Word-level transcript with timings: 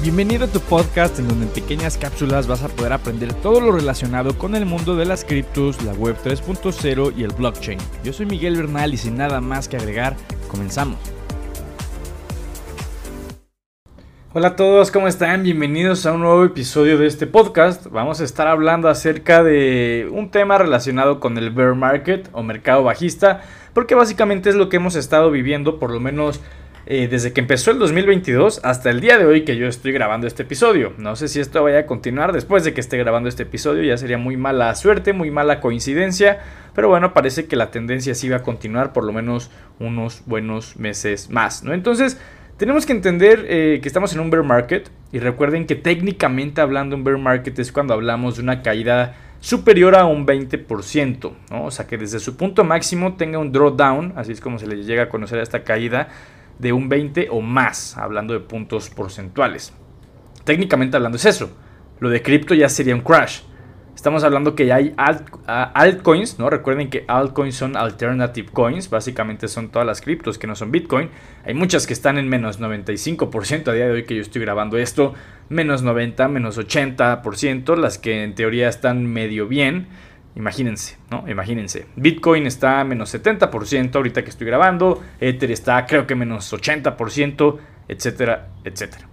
Bienvenido 0.00 0.44
a 0.44 0.48
tu 0.48 0.60
podcast 0.60 1.18
en 1.18 1.26
donde 1.26 1.46
en 1.46 1.52
pequeñas 1.52 1.98
cápsulas 1.98 2.46
vas 2.46 2.62
a 2.62 2.68
poder 2.68 2.92
aprender 2.92 3.34
todo 3.34 3.60
lo 3.60 3.72
relacionado 3.72 4.38
con 4.38 4.54
el 4.54 4.64
mundo 4.64 4.94
de 4.94 5.04
las 5.04 5.24
criptos, 5.24 5.82
la 5.82 5.92
web 5.92 6.16
3.0 6.24 7.14
y 7.16 7.24
el 7.24 7.32
blockchain. 7.32 7.80
Yo 8.04 8.12
soy 8.12 8.26
Miguel 8.26 8.56
Bernal 8.56 8.94
y 8.94 8.96
sin 8.96 9.16
nada 9.16 9.40
más 9.40 9.66
que 9.66 9.76
agregar, 9.76 10.14
comenzamos. 10.46 10.98
Hola 14.34 14.48
a 14.48 14.56
todos, 14.56 14.92
¿cómo 14.92 15.08
están? 15.08 15.42
Bienvenidos 15.42 16.06
a 16.06 16.12
un 16.12 16.20
nuevo 16.20 16.44
episodio 16.44 16.96
de 16.96 17.08
este 17.08 17.26
podcast. 17.26 17.88
Vamos 17.88 18.20
a 18.20 18.24
estar 18.24 18.46
hablando 18.46 18.88
acerca 18.88 19.42
de 19.42 20.08
un 20.12 20.30
tema 20.30 20.58
relacionado 20.58 21.18
con 21.18 21.36
el 21.38 21.50
bear 21.50 21.74
market 21.74 22.28
o 22.30 22.44
mercado 22.44 22.84
bajista, 22.84 23.42
porque 23.74 23.96
básicamente 23.96 24.48
es 24.48 24.54
lo 24.54 24.68
que 24.68 24.76
hemos 24.76 24.94
estado 24.94 25.32
viviendo 25.32 25.80
por 25.80 25.90
lo 25.90 25.98
menos 25.98 26.40
eh, 26.90 27.06
desde 27.06 27.34
que 27.34 27.42
empezó 27.42 27.70
el 27.70 27.78
2022 27.78 28.62
hasta 28.64 28.88
el 28.88 29.02
día 29.02 29.18
de 29.18 29.26
hoy 29.26 29.44
que 29.44 29.58
yo 29.58 29.66
estoy 29.66 29.92
grabando 29.92 30.26
este 30.26 30.44
episodio. 30.44 30.94
No 30.96 31.16
sé 31.16 31.28
si 31.28 31.38
esto 31.38 31.62
vaya 31.62 31.80
a 31.80 31.86
continuar 31.86 32.32
después 32.32 32.64
de 32.64 32.72
que 32.72 32.80
esté 32.80 32.96
grabando 32.96 33.28
este 33.28 33.42
episodio, 33.42 33.82
ya 33.82 33.98
sería 33.98 34.16
muy 34.16 34.38
mala 34.38 34.74
suerte, 34.74 35.12
muy 35.12 35.30
mala 35.30 35.60
coincidencia, 35.60 36.40
pero 36.74 36.88
bueno, 36.88 37.12
parece 37.12 37.44
que 37.44 37.56
la 37.56 37.70
tendencia 37.70 38.14
sí 38.14 38.30
va 38.30 38.38
a 38.38 38.42
continuar 38.42 38.94
por 38.94 39.04
lo 39.04 39.12
menos 39.12 39.50
unos 39.78 40.22
buenos 40.24 40.78
meses 40.78 41.28
más, 41.28 41.62
¿no? 41.62 41.74
Entonces, 41.74 42.18
tenemos 42.56 42.86
que 42.86 42.94
entender 42.94 43.44
eh, 43.50 43.80
que 43.82 43.88
estamos 43.88 44.14
en 44.14 44.20
un 44.20 44.30
bear 44.30 44.42
market 44.42 44.90
y 45.12 45.18
recuerden 45.18 45.66
que 45.66 45.74
técnicamente 45.74 46.62
hablando 46.62 46.96
un 46.96 47.04
bear 47.04 47.18
market 47.18 47.58
es 47.58 47.70
cuando 47.70 47.92
hablamos 47.92 48.36
de 48.36 48.42
una 48.42 48.62
caída 48.62 49.14
superior 49.40 49.94
a 49.94 50.06
un 50.06 50.26
20%, 50.26 51.32
¿no? 51.50 51.64
O 51.66 51.70
sea 51.70 51.86
que 51.86 51.98
desde 51.98 52.18
su 52.18 52.38
punto 52.38 52.64
máximo 52.64 53.14
tenga 53.16 53.38
un 53.38 53.52
drawdown, 53.52 54.14
así 54.16 54.32
es 54.32 54.40
como 54.40 54.58
se 54.58 54.66
le 54.66 54.82
llega 54.84 55.02
a 55.02 55.08
conocer 55.10 55.38
a 55.38 55.42
esta 55.42 55.64
caída, 55.64 56.08
de 56.58 56.72
un 56.72 56.88
20 56.88 57.28
o 57.30 57.40
más, 57.40 57.96
hablando 57.96 58.34
de 58.34 58.40
puntos 58.40 58.90
porcentuales. 58.90 59.72
Técnicamente 60.44 60.96
hablando 60.96 61.16
es 61.16 61.24
eso. 61.24 61.50
Lo 62.00 62.10
de 62.10 62.22
cripto 62.22 62.54
ya 62.54 62.68
sería 62.68 62.94
un 62.94 63.02
crash. 63.02 63.40
Estamos 63.94 64.22
hablando 64.22 64.54
que 64.54 64.64
ya 64.64 64.76
hay 64.76 64.94
altcoins, 64.96 66.38
¿no? 66.38 66.48
Recuerden 66.48 66.88
que 66.88 67.04
altcoins 67.08 67.56
son 67.56 67.76
alternative 67.76 68.48
coins, 68.52 68.88
básicamente 68.90 69.48
son 69.48 69.70
todas 69.70 69.84
las 69.84 70.00
criptos 70.00 70.38
que 70.38 70.46
no 70.46 70.54
son 70.54 70.70
Bitcoin. 70.70 71.10
Hay 71.44 71.54
muchas 71.54 71.84
que 71.84 71.94
están 71.94 72.16
en 72.16 72.28
menos 72.28 72.60
95% 72.60 73.66
a 73.66 73.72
día 73.72 73.86
de 73.86 73.90
hoy 73.90 74.04
que 74.04 74.14
yo 74.14 74.22
estoy 74.22 74.40
grabando 74.40 74.78
esto, 74.78 75.14
menos 75.48 75.82
90, 75.82 76.28
menos 76.28 76.58
80%, 76.58 77.76
las 77.76 77.98
que 77.98 78.22
en 78.22 78.36
teoría 78.36 78.68
están 78.68 79.04
medio 79.04 79.48
bien. 79.48 79.88
Imagínense, 80.38 80.96
¿no? 81.10 81.28
Imagínense. 81.28 81.86
Bitcoin 81.96 82.46
está 82.46 82.78
a 82.78 82.84
menos 82.84 83.12
70% 83.12 83.96
ahorita 83.96 84.22
que 84.22 84.30
estoy 84.30 84.46
grabando. 84.46 85.02
Ether 85.20 85.50
está 85.50 85.84
creo 85.84 86.06
que 86.06 86.14
menos 86.14 86.52
80%, 86.52 87.58
etcétera, 87.88 88.48
etcétera. 88.62 89.08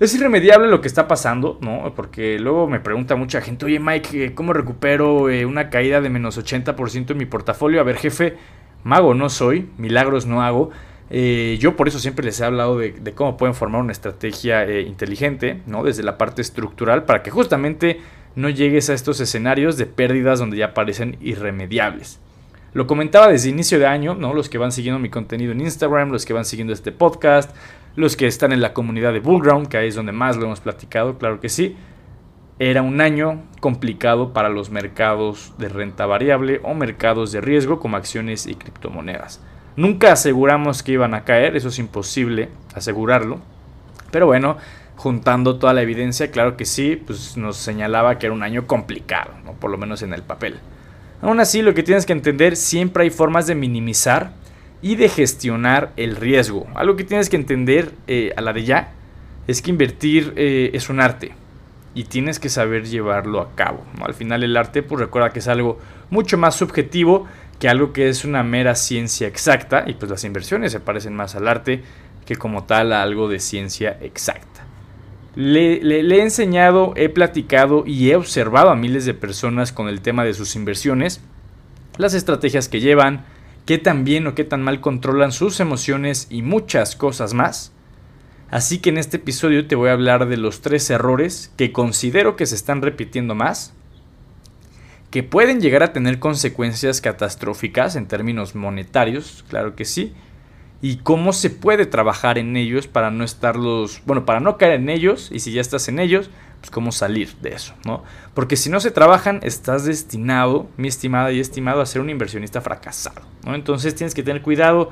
Es 0.00 0.12
irremediable 0.16 0.66
lo 0.66 0.80
que 0.80 0.88
está 0.88 1.06
pasando, 1.06 1.58
¿no? 1.60 1.94
Porque 1.94 2.40
luego 2.40 2.66
me 2.66 2.80
pregunta 2.80 3.14
mucha 3.14 3.40
gente, 3.40 3.66
oye 3.66 3.78
Mike, 3.78 4.24
eh, 4.24 4.34
¿cómo 4.34 4.52
recupero 4.52 5.30
eh, 5.30 5.46
una 5.46 5.70
caída 5.70 6.00
de 6.00 6.10
menos 6.10 6.36
80% 6.36 7.12
en 7.12 7.18
mi 7.18 7.26
portafolio? 7.26 7.80
A 7.80 7.84
ver, 7.84 7.98
jefe, 7.98 8.36
mago 8.82 9.14
no 9.14 9.28
soy, 9.28 9.70
milagros 9.78 10.26
no 10.26 10.42
hago. 10.42 10.70
Eh, 11.08 11.56
yo 11.60 11.76
por 11.76 11.86
eso 11.86 12.00
siempre 12.00 12.24
les 12.24 12.40
he 12.40 12.44
hablado 12.44 12.78
de, 12.78 12.90
de 12.90 13.12
cómo 13.12 13.36
pueden 13.36 13.54
formar 13.54 13.80
una 13.80 13.92
estrategia 13.92 14.68
inteligente, 14.80 15.62
¿no? 15.66 15.84
Desde 15.84 16.02
la 16.02 16.18
parte 16.18 16.42
estructural 16.42 17.04
para 17.04 17.22
que 17.22 17.30
justamente 17.30 18.00
no 18.34 18.48
llegues 18.48 18.90
a 18.90 18.94
estos 18.94 19.20
escenarios 19.20 19.76
de 19.76 19.86
pérdidas 19.86 20.38
donde 20.38 20.56
ya 20.56 20.74
parecen 20.74 21.16
irremediables. 21.20 22.20
Lo 22.74 22.86
comentaba 22.86 23.28
desde 23.28 23.50
inicio 23.50 23.78
de 23.78 23.86
año, 23.86 24.14
¿no? 24.14 24.32
Los 24.32 24.48
que 24.48 24.56
van 24.58 24.72
siguiendo 24.72 24.98
mi 24.98 25.10
contenido 25.10 25.52
en 25.52 25.60
Instagram, 25.60 26.10
los 26.10 26.24
que 26.24 26.32
van 26.32 26.46
siguiendo 26.46 26.72
este 26.72 26.90
podcast, 26.90 27.54
los 27.96 28.16
que 28.16 28.26
están 28.26 28.52
en 28.52 28.62
la 28.62 28.72
comunidad 28.72 29.12
de 29.12 29.20
Bullground, 29.20 29.68
que 29.68 29.76
ahí 29.76 29.88
es 29.88 29.94
donde 29.94 30.12
más 30.12 30.36
lo 30.36 30.46
hemos 30.46 30.60
platicado, 30.60 31.18
claro 31.18 31.40
que 31.40 31.50
sí. 31.50 31.76
Era 32.58 32.80
un 32.80 33.00
año 33.00 33.42
complicado 33.60 34.32
para 34.32 34.48
los 34.48 34.70
mercados 34.70 35.52
de 35.58 35.68
renta 35.68 36.06
variable 36.06 36.60
o 36.64 36.74
mercados 36.74 37.32
de 37.32 37.40
riesgo 37.40 37.80
como 37.80 37.96
acciones 37.96 38.46
y 38.46 38.54
criptomonedas. 38.54 39.40
Nunca 39.76 40.12
aseguramos 40.12 40.82
que 40.82 40.92
iban 40.92 41.14
a 41.14 41.24
caer, 41.24 41.56
eso 41.56 41.68
es 41.68 41.78
imposible 41.78 42.48
asegurarlo. 42.74 43.40
Pero 44.10 44.26
bueno, 44.26 44.56
juntando 45.02 45.56
toda 45.56 45.72
la 45.72 45.82
evidencia, 45.82 46.30
claro 46.30 46.56
que 46.56 46.64
sí, 46.64 46.94
pues 46.94 47.36
nos 47.36 47.56
señalaba 47.56 48.20
que 48.20 48.26
era 48.26 48.34
un 48.34 48.44
año 48.44 48.68
complicado, 48.68 49.32
¿no? 49.44 49.52
por 49.54 49.68
lo 49.68 49.76
menos 49.76 50.02
en 50.02 50.14
el 50.14 50.22
papel. 50.22 50.60
Aún 51.20 51.40
así, 51.40 51.60
lo 51.60 51.74
que 51.74 51.82
tienes 51.82 52.06
que 52.06 52.12
entender, 52.12 52.54
siempre 52.54 53.02
hay 53.02 53.10
formas 53.10 53.48
de 53.48 53.56
minimizar 53.56 54.30
y 54.80 54.94
de 54.94 55.08
gestionar 55.08 55.90
el 55.96 56.14
riesgo. 56.14 56.68
Algo 56.76 56.94
que 56.94 57.02
tienes 57.02 57.28
que 57.28 57.34
entender 57.34 57.90
eh, 58.06 58.32
a 58.36 58.42
la 58.42 58.52
de 58.52 58.62
ya 58.62 58.92
es 59.48 59.60
que 59.60 59.70
invertir 59.70 60.34
eh, 60.36 60.70
es 60.72 60.88
un 60.88 61.00
arte 61.00 61.32
y 61.94 62.04
tienes 62.04 62.38
que 62.38 62.48
saber 62.48 62.86
llevarlo 62.86 63.40
a 63.40 63.56
cabo. 63.56 63.82
Al 64.04 64.14
final 64.14 64.44
el 64.44 64.56
arte, 64.56 64.84
pues 64.84 65.00
recuerda 65.00 65.30
que 65.30 65.40
es 65.40 65.48
algo 65.48 65.80
mucho 66.10 66.38
más 66.38 66.54
subjetivo 66.54 67.26
que 67.58 67.68
algo 67.68 67.92
que 67.92 68.08
es 68.08 68.24
una 68.24 68.44
mera 68.44 68.76
ciencia 68.76 69.26
exacta 69.26 69.82
y 69.84 69.94
pues 69.94 70.10
las 70.10 70.22
inversiones 70.22 70.70
se 70.70 70.78
parecen 70.78 71.14
más 71.16 71.34
al 71.34 71.48
arte 71.48 71.82
que 72.24 72.36
como 72.36 72.64
tal 72.64 72.92
a 72.92 73.02
algo 73.02 73.28
de 73.28 73.40
ciencia 73.40 73.98
exacta. 74.00 74.51
Le, 75.34 75.80
he 75.80 76.22
enseñado, 76.22 76.92
he 76.96 77.08
platicado 77.08 77.84
y 77.86 78.10
he 78.10 78.16
observado 78.16 78.70
a 78.70 78.76
miles 78.76 79.06
de 79.06 79.14
personas 79.14 79.72
con 79.72 79.88
el 79.88 80.02
tema 80.02 80.24
de 80.24 80.34
sus 80.34 80.56
inversiones, 80.56 81.22
las 81.96 82.14
estrategias 82.14 82.68
que 82.68 82.80
llevan, 82.80 83.24
qué 83.64 83.78
tan 83.78 84.04
bien 84.04 84.26
o 84.26 84.34
qué 84.34 84.44
tan 84.44 84.62
mal 84.62 84.80
controlan 84.80 85.32
sus 85.32 85.60
emociones 85.60 86.26
y 86.28 86.42
muchas 86.42 86.96
cosas 86.96 87.32
más. 87.32 87.72
Así 88.50 88.78
que 88.78 88.90
en 88.90 88.98
este 88.98 89.16
episodio 89.16 89.66
te 89.66 89.76
voy 89.76 89.88
a 89.88 89.94
hablar 89.94 90.28
de 90.28 90.36
los 90.36 90.60
tres 90.60 90.90
errores 90.90 91.50
que 91.56 91.72
considero 91.72 92.36
que 92.36 92.44
se 92.44 92.54
están 92.54 92.82
repitiendo 92.82 93.34
más, 93.34 93.72
que 95.10 95.22
pueden 95.22 95.62
llegar 95.62 95.82
a 95.82 95.94
tener 95.94 96.18
consecuencias 96.18 97.00
catastróficas 97.00 97.96
en 97.96 98.06
términos 98.06 98.54
monetarios, 98.54 99.44
claro 99.48 99.74
que 99.74 99.86
sí, 99.86 100.12
y 100.82 100.96
cómo 100.96 101.32
se 101.32 101.48
puede 101.48 101.86
trabajar 101.86 102.38
en 102.38 102.56
ellos 102.56 102.88
para 102.88 103.12
no 103.12 103.22
estarlos, 103.22 104.02
bueno, 104.04 104.26
para 104.26 104.40
no 104.40 104.58
caer 104.58 104.72
en 104.72 104.88
ellos 104.90 105.30
y 105.32 105.38
si 105.38 105.52
ya 105.52 105.60
estás 105.60 105.88
en 105.88 106.00
ellos, 106.00 106.28
pues 106.60 106.70
cómo 106.70 106.90
salir 106.90 107.34
de 107.40 107.54
eso, 107.54 107.74
¿no? 107.86 108.02
Porque 108.34 108.56
si 108.56 108.68
no 108.68 108.80
se 108.80 108.90
trabajan, 108.90 109.38
estás 109.42 109.84
destinado, 109.84 110.68
mi 110.76 110.88
estimada 110.88 111.30
y 111.30 111.38
estimado, 111.38 111.80
a 111.80 111.86
ser 111.86 112.02
un 112.02 112.10
inversionista 112.10 112.60
fracasado, 112.60 113.22
¿no? 113.46 113.54
Entonces 113.54 113.94
tienes 113.94 114.12
que 114.12 114.24
tener 114.24 114.42
cuidado 114.42 114.90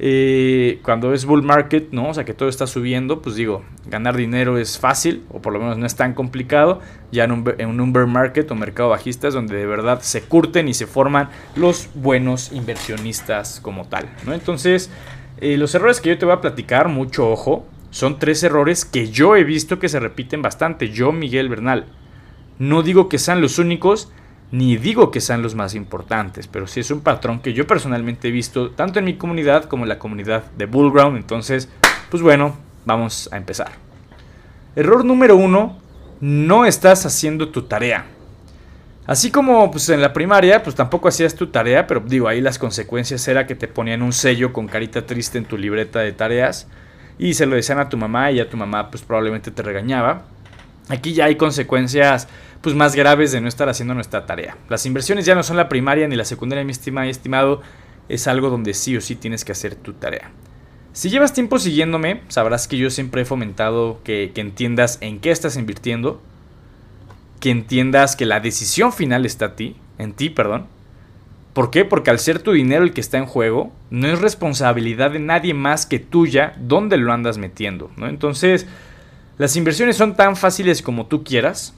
eh, 0.00 0.80
cuando 0.82 1.12
es 1.12 1.24
bull 1.24 1.42
market, 1.42 1.90
¿no? 1.92 2.08
O 2.08 2.14
sea, 2.14 2.24
que 2.24 2.34
todo 2.34 2.48
está 2.48 2.66
subiendo, 2.66 3.22
pues 3.22 3.36
digo, 3.36 3.64
ganar 3.86 4.16
dinero 4.16 4.58
es 4.58 4.78
fácil, 4.78 5.24
o 5.30 5.40
por 5.40 5.52
lo 5.52 5.60
menos 5.60 5.78
no 5.78 5.86
es 5.86 5.96
tan 5.96 6.14
complicado. 6.14 6.80
Ya 7.10 7.24
en 7.24 7.32
un, 7.32 7.54
en 7.58 7.80
un 7.80 7.92
bear 7.92 8.06
market 8.06 8.50
o 8.50 8.54
mercado 8.54 8.88
bajista 8.88 9.28
es 9.28 9.34
donde 9.34 9.56
de 9.56 9.66
verdad 9.66 10.00
se 10.02 10.22
curten 10.22 10.68
y 10.68 10.74
se 10.74 10.86
forman 10.86 11.30
los 11.56 11.90
buenos 11.94 12.52
inversionistas 12.52 13.60
como 13.60 13.86
tal, 13.88 14.08
¿no? 14.24 14.34
Entonces, 14.34 14.90
eh, 15.40 15.56
los 15.56 15.74
errores 15.74 16.00
que 16.00 16.10
yo 16.10 16.18
te 16.18 16.24
voy 16.24 16.34
a 16.34 16.40
platicar, 16.40 16.88
mucho 16.88 17.30
ojo, 17.30 17.66
son 17.90 18.18
tres 18.18 18.42
errores 18.42 18.84
que 18.84 19.10
yo 19.10 19.36
he 19.36 19.44
visto 19.44 19.78
que 19.78 19.88
se 19.88 20.00
repiten 20.00 20.42
bastante. 20.42 20.90
Yo, 20.90 21.12
Miguel 21.12 21.48
Bernal. 21.48 21.86
No 22.58 22.82
digo 22.82 23.08
que 23.08 23.18
sean 23.18 23.40
los 23.40 23.58
únicos, 23.58 24.10
ni 24.50 24.76
digo 24.76 25.10
que 25.10 25.20
sean 25.20 25.42
los 25.42 25.54
más 25.54 25.74
importantes, 25.74 26.48
pero 26.48 26.66
sí 26.66 26.80
es 26.80 26.90
un 26.90 27.00
patrón 27.00 27.40
que 27.40 27.52
yo 27.52 27.66
personalmente 27.66 28.28
he 28.28 28.32
visto 28.32 28.70
tanto 28.70 28.98
en 28.98 29.04
mi 29.04 29.14
comunidad 29.14 29.64
como 29.64 29.84
en 29.84 29.90
la 29.90 29.98
comunidad 29.98 30.44
de 30.56 30.66
Bullground. 30.66 31.16
Entonces, 31.16 31.68
pues 32.10 32.22
bueno, 32.22 32.56
vamos 32.84 33.28
a 33.32 33.36
empezar. 33.36 33.70
Error 34.74 35.04
número 35.04 35.36
uno, 35.36 35.78
no 36.20 36.66
estás 36.66 37.06
haciendo 37.06 37.50
tu 37.50 37.62
tarea. 37.62 38.06
Así 39.08 39.30
como 39.30 39.70
pues, 39.70 39.88
en 39.88 40.02
la 40.02 40.12
primaria, 40.12 40.62
pues 40.62 40.76
tampoco 40.76 41.08
hacías 41.08 41.34
tu 41.34 41.46
tarea, 41.46 41.86
pero 41.86 42.00
digo, 42.00 42.28
ahí 42.28 42.42
las 42.42 42.58
consecuencias 42.58 43.26
era 43.26 43.46
que 43.46 43.54
te 43.54 43.66
ponían 43.66 44.02
un 44.02 44.12
sello 44.12 44.52
con 44.52 44.68
carita 44.68 45.06
triste 45.06 45.38
en 45.38 45.46
tu 45.46 45.56
libreta 45.56 46.00
de 46.00 46.12
tareas 46.12 46.68
y 47.18 47.32
se 47.32 47.46
lo 47.46 47.56
decían 47.56 47.78
a 47.78 47.88
tu 47.88 47.96
mamá 47.96 48.30
y 48.32 48.38
a 48.38 48.50
tu 48.50 48.58
mamá 48.58 48.90
pues 48.90 49.02
probablemente 49.02 49.50
te 49.50 49.62
regañaba. 49.62 50.26
Aquí 50.90 51.14
ya 51.14 51.24
hay 51.24 51.36
consecuencias 51.36 52.28
pues 52.60 52.74
más 52.74 52.94
graves 52.94 53.32
de 53.32 53.40
no 53.40 53.48
estar 53.48 53.70
haciendo 53.70 53.94
nuestra 53.94 54.26
tarea. 54.26 54.58
Las 54.68 54.84
inversiones 54.84 55.24
ya 55.24 55.34
no 55.34 55.42
son 55.42 55.56
la 55.56 55.70
primaria 55.70 56.06
ni 56.06 56.14
la 56.14 56.26
secundaria, 56.26 56.62
mi 56.62 56.72
estimado, 56.72 57.62
es 58.10 58.28
algo 58.28 58.50
donde 58.50 58.74
sí 58.74 58.94
o 58.94 59.00
sí 59.00 59.16
tienes 59.16 59.42
que 59.42 59.52
hacer 59.52 59.74
tu 59.74 59.94
tarea. 59.94 60.32
Si 60.92 61.08
llevas 61.08 61.32
tiempo 61.32 61.58
siguiéndome, 61.58 62.20
sabrás 62.28 62.68
que 62.68 62.76
yo 62.76 62.90
siempre 62.90 63.22
he 63.22 63.24
fomentado 63.24 64.02
que, 64.04 64.32
que 64.34 64.42
entiendas 64.42 64.98
en 65.00 65.18
qué 65.18 65.30
estás 65.30 65.56
invirtiendo, 65.56 66.20
que 67.38 67.50
entiendas 67.50 68.16
que 68.16 68.26
la 68.26 68.40
decisión 68.40 68.92
final 68.92 69.26
está 69.26 69.46
a 69.46 69.56
ti, 69.56 69.76
en 69.98 70.12
ti, 70.12 70.30
perdón. 70.30 70.66
¿Por 71.52 71.70
qué? 71.70 71.84
Porque 71.84 72.10
al 72.10 72.18
ser 72.18 72.38
tu 72.38 72.52
dinero 72.52 72.84
el 72.84 72.92
que 72.92 73.00
está 73.00 73.18
en 73.18 73.26
juego, 73.26 73.72
no 73.90 74.06
es 74.08 74.20
responsabilidad 74.20 75.10
de 75.10 75.18
nadie 75.18 75.54
más 75.54 75.86
que 75.86 75.98
tuya 75.98 76.54
dónde 76.60 76.96
lo 76.96 77.12
andas 77.12 77.38
metiendo, 77.38 77.90
¿no? 77.96 78.06
Entonces, 78.06 78.66
las 79.38 79.56
inversiones 79.56 79.96
son 79.96 80.14
tan 80.14 80.36
fáciles 80.36 80.82
como 80.82 81.06
tú 81.06 81.24
quieras. 81.24 81.74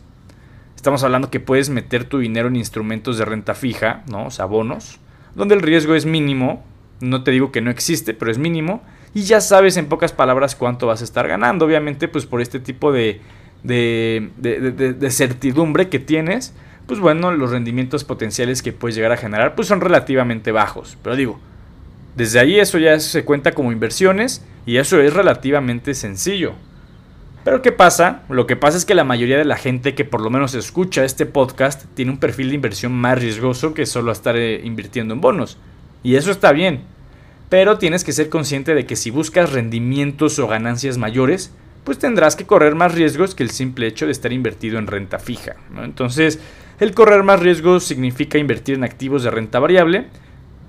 Estamos 0.77 1.03
hablando 1.05 1.31
que 1.31 1.41
puedes 1.41 1.71
meter 1.71 2.05
tu 2.05 2.19
dinero 2.19 2.49
en 2.49 2.57
instrumentos 2.57 3.17
de 3.17 3.25
renta 3.25 3.55
fija, 3.55 4.03
¿no? 4.11 4.27
O 4.27 4.31
sea, 4.31 4.45
bonos, 4.45 4.99
donde 5.35 5.55
el 5.55 5.63
riesgo 5.63 5.95
es 5.95 6.05
mínimo. 6.05 6.65
No 7.01 7.23
te 7.23 7.31
digo 7.31 7.51
que 7.51 7.63
no 7.63 7.71
existe, 7.71 8.13
pero 8.13 8.31
es 8.31 8.39
mínimo. 8.39 8.83
y 9.15 9.23
ya 9.23 9.41
sabes 9.41 9.77
en 9.77 9.87
pocas 9.87 10.13
palabras 10.13 10.55
cuánto 10.55 10.87
vas 10.87 11.01
a 11.01 11.05
estar 11.05 11.27
ganando. 11.27 11.65
Obviamente, 11.65 12.07
pues 12.07 12.27
por 12.27 12.41
este 12.41 12.61
tipo 12.61 12.93
de, 12.93 13.21
de, 13.63 14.31
de, 14.39 15.11
certidumbre 15.11 15.89
que 15.89 15.99
tienes, 15.99 16.55
pues 16.87 17.01
bueno, 17.01 17.33
los 17.33 17.51
rendimientos 17.51 18.05
potenciales 18.05 18.63
que 18.63 18.73
puedes 18.73 18.97
llegar 18.97 19.13
a 19.13 19.17
generar 19.17 19.55
pues 19.55 19.69
son 19.69 19.81
relativamente 19.81 20.53
bajos. 20.53 20.97
Pero 21.03 21.17
digo, 21.17 21.39
desde 22.17 22.41
ahí 22.41 22.59
eso 22.59 22.79
ya 22.79 22.99
se 23.01 23.25
cuenta 23.25 23.53
como 23.53 23.73
inversiones 23.73 24.45
y 24.67 24.77
eso 24.77 25.01
es 25.01 25.13
relativamente 25.13 25.95
sencillo. 25.95 26.55
Pero 27.45 27.63
¿qué 27.63 27.73
pasa? 27.73 28.23
Lo 28.29 28.47
que 28.47 28.57
pasa 28.57 28.77
es 28.77 28.85
que 28.85 28.95
la 28.95 29.05
mayoría 29.05 29.39
de 29.39 29.47
la 29.47 29.57
gente 29.57 29.95
que 29.95 30.05
por 30.05 30.21
lo 30.21 30.29
menos 30.29 30.55
escucha 30.55 31.05
este 31.05 31.25
podcast 31.25 31.85
tiene 31.95 32.11
un 32.11 32.19
perfil 32.19 32.51
de 32.51 32.57
inversión 32.57 32.93
más 32.93 33.19
riesgoso 33.19 33.73
que 33.73 33.87
solo 33.87 34.13
estar 34.13 34.37
eh, 34.37 34.61
invirtiendo 34.63 35.15
en 35.15 35.23
bonos. 35.23 35.57
Y 36.03 36.17
eso 36.17 36.31
está 36.31 36.53
bien. 36.53 36.83
Pero 37.49 37.79
tienes 37.79 38.05
que 38.05 38.13
ser 38.13 38.29
consciente 38.29 38.75
de 38.75 38.85
que 38.85 38.95
si 38.95 39.11
buscas 39.11 39.53
rendimientos 39.53 40.39
o 40.39 40.47
ganancias 40.47 40.99
mayores, 40.99 41.53
pues 41.85 41.99
tendrás 41.99 42.37
que 42.37 42.47
correr 42.47 42.75
más 42.75 42.95
riesgos 42.95 43.35
que 43.35 43.43
el 43.43 43.51
simple 43.51 43.87
hecho 43.87 44.07
de 44.07 44.13
estar 44.13 44.33
invertido 44.33 44.79
en 44.79 44.87
renta 44.87 45.19
fija. 45.19 45.57
Entonces, 45.83 46.41
el 46.79 46.95
correr 46.95 47.23
más 47.23 47.41
riesgos 47.41 47.85
significa 47.85 48.39
invertir 48.39 48.75
en 48.75 48.85
activos 48.85 49.23
de 49.23 49.31
renta 49.31 49.59
variable. 49.59 50.07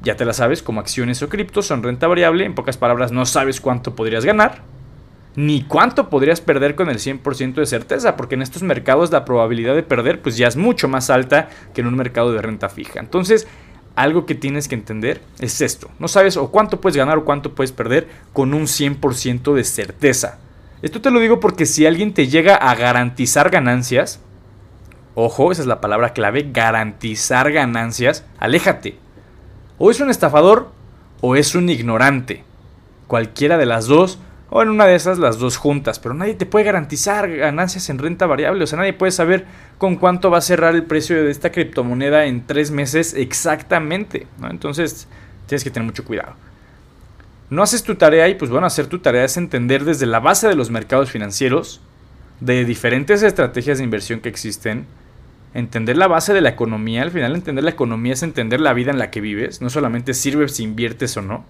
Ya 0.01 0.15
te 0.15 0.25
la 0.25 0.33
sabes, 0.33 0.63
como 0.63 0.79
acciones 0.79 1.21
o 1.21 1.29
criptos 1.29 1.67
son 1.67 1.83
renta 1.83 2.07
variable. 2.07 2.45
En 2.45 2.55
pocas 2.55 2.77
palabras, 2.77 3.11
no 3.11 3.25
sabes 3.25 3.61
cuánto 3.61 3.95
podrías 3.95 4.25
ganar, 4.25 4.63
ni 5.35 5.63
cuánto 5.63 6.09
podrías 6.09 6.41
perder 6.41 6.75
con 6.75 6.89
el 6.89 6.97
100% 6.97 7.55
de 7.55 7.65
certeza, 7.65 8.15
porque 8.17 8.35
en 8.35 8.41
estos 8.41 8.63
mercados 8.63 9.11
la 9.11 9.25
probabilidad 9.25 9.75
de 9.75 9.83
perder 9.83 10.21
pues 10.21 10.37
ya 10.37 10.47
es 10.47 10.57
mucho 10.57 10.87
más 10.87 11.09
alta 11.09 11.49
que 11.73 11.81
en 11.81 11.87
un 11.87 11.95
mercado 11.95 12.33
de 12.33 12.41
renta 12.41 12.69
fija. 12.69 12.99
Entonces, 12.99 13.47
algo 13.95 14.25
que 14.25 14.35
tienes 14.35 14.67
que 14.67 14.75
entender 14.75 15.21
es 15.39 15.61
esto. 15.61 15.89
No 15.99 16.07
sabes 16.07 16.37
o 16.37 16.49
cuánto 16.51 16.81
puedes 16.81 16.97
ganar 16.97 17.17
o 17.17 17.25
cuánto 17.25 17.53
puedes 17.53 17.71
perder 17.71 18.07
con 18.33 18.53
un 18.53 18.63
100% 18.63 19.53
de 19.53 19.63
certeza. 19.63 20.39
Esto 20.81 20.99
te 20.99 21.11
lo 21.11 21.19
digo 21.19 21.39
porque 21.39 21.65
si 21.65 21.85
alguien 21.85 22.13
te 22.13 22.27
llega 22.27 22.55
a 22.55 22.73
garantizar 22.73 23.51
ganancias, 23.51 24.19
ojo, 25.13 25.51
esa 25.51 25.61
es 25.61 25.67
la 25.67 25.81
palabra 25.81 26.13
clave, 26.13 26.49
garantizar 26.51 27.51
ganancias, 27.51 28.25
aléjate. 28.39 28.97
O 29.77 29.91
es 29.91 29.99
un 29.99 30.09
estafador 30.09 30.71
o 31.21 31.35
es 31.35 31.53
un 31.53 31.69
ignorante. 31.69 32.43
Cualquiera 33.07 33.57
de 33.57 33.67
las 33.67 33.85
dos 33.85 34.19
o 34.49 34.61
en 34.61 34.69
una 34.69 34.85
de 34.85 34.95
esas 34.95 35.17
las 35.17 35.37
dos 35.37 35.57
juntas, 35.57 35.99
pero 35.99 36.13
nadie 36.13 36.33
te 36.33 36.45
puede 36.45 36.65
garantizar 36.65 37.29
ganancias 37.29 37.89
en 37.89 37.99
renta 37.99 38.25
variable, 38.25 38.63
o 38.65 38.67
sea, 38.67 38.79
nadie 38.79 38.91
puede 38.91 39.11
saber 39.11 39.45
con 39.77 39.95
cuánto 39.95 40.29
va 40.29 40.39
a 40.39 40.41
cerrar 40.41 40.75
el 40.75 40.83
precio 40.83 41.23
de 41.23 41.31
esta 41.31 41.51
criptomoneda 41.51 42.25
en 42.25 42.45
tres 42.45 42.69
meses 42.69 43.13
exactamente, 43.13 44.27
¿no? 44.39 44.49
Entonces 44.49 45.07
tienes 45.45 45.63
que 45.63 45.71
tener 45.71 45.85
mucho 45.85 46.03
cuidado. 46.03 46.33
No 47.51 47.63
haces 47.63 47.83
tu 47.83 47.95
tarea 47.95 48.29
y 48.29 48.35
pues 48.35 48.49
bueno, 48.49 48.65
hacer 48.65 48.87
tu 48.87 48.99
tarea 48.99 49.25
es 49.25 49.35
entender 49.35 49.83
desde 49.83 50.05
la 50.05 50.21
base 50.21 50.47
de 50.47 50.55
los 50.55 50.71
mercados 50.71 51.11
financieros, 51.11 51.81
de 52.39 52.63
diferentes 52.63 53.23
estrategias 53.23 53.77
de 53.77 53.83
inversión 53.83 54.21
que 54.21 54.29
existen, 54.29 54.85
entender 55.53 55.97
la 55.97 56.07
base 56.07 56.33
de 56.33 56.39
la 56.39 56.47
economía, 56.47 57.01
al 57.01 57.11
final 57.11 57.35
entender 57.35 57.65
la 57.65 57.71
economía 57.71 58.13
es 58.13 58.23
entender 58.23 58.61
la 58.61 58.71
vida 58.71 58.91
en 58.91 58.99
la 58.99 59.11
que 59.11 59.19
vives, 59.19 59.61
no 59.61 59.69
solamente 59.69 60.13
sirve 60.13 60.47
si 60.47 60.63
inviertes 60.63 61.17
o 61.17 61.21
no, 61.21 61.43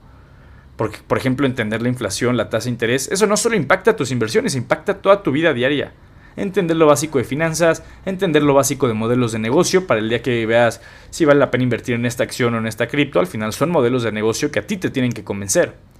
porque, 0.75 0.97
por 1.07 1.19
ejemplo, 1.19 1.45
entender 1.45 1.83
la 1.83 1.89
inflación, 1.89 2.35
la 2.35 2.49
tasa 2.49 2.63
de 2.63 2.71
interés, 2.71 3.07
eso 3.11 3.27
no 3.27 3.37
solo 3.37 3.55
impacta 3.55 3.95
tus 3.95 4.09
inversiones, 4.09 4.55
impacta 4.55 5.03
toda 5.03 5.21
tu 5.21 5.31
vida 5.31 5.53
diaria. 5.53 5.93
Entender 6.35 6.77
lo 6.77 6.87
básico 6.87 7.19
de 7.19 7.25
finanzas, 7.25 7.83
entender 8.07 8.41
lo 8.41 8.55
básico 8.55 8.87
de 8.87 8.95
modelos 8.95 9.33
de 9.33 9.39
negocio, 9.39 9.85
para 9.85 9.99
el 9.99 10.09
día 10.09 10.23
que 10.23 10.47
veas 10.47 10.81
si 11.11 11.25
vale 11.25 11.41
la 11.41 11.51
pena 11.51 11.65
invertir 11.65 11.93
en 11.93 12.07
esta 12.07 12.23
acción 12.23 12.55
o 12.55 12.57
en 12.57 12.65
esta 12.65 12.87
cripto, 12.87 13.19
al 13.19 13.27
final 13.27 13.53
son 13.53 13.69
modelos 13.69 14.01
de 14.01 14.11
negocio 14.11 14.49
que 14.49 14.57
a 14.57 14.65
ti 14.65 14.77
te 14.77 14.89
tienen 14.89 15.11
que 15.11 15.23
convencer. 15.23 15.90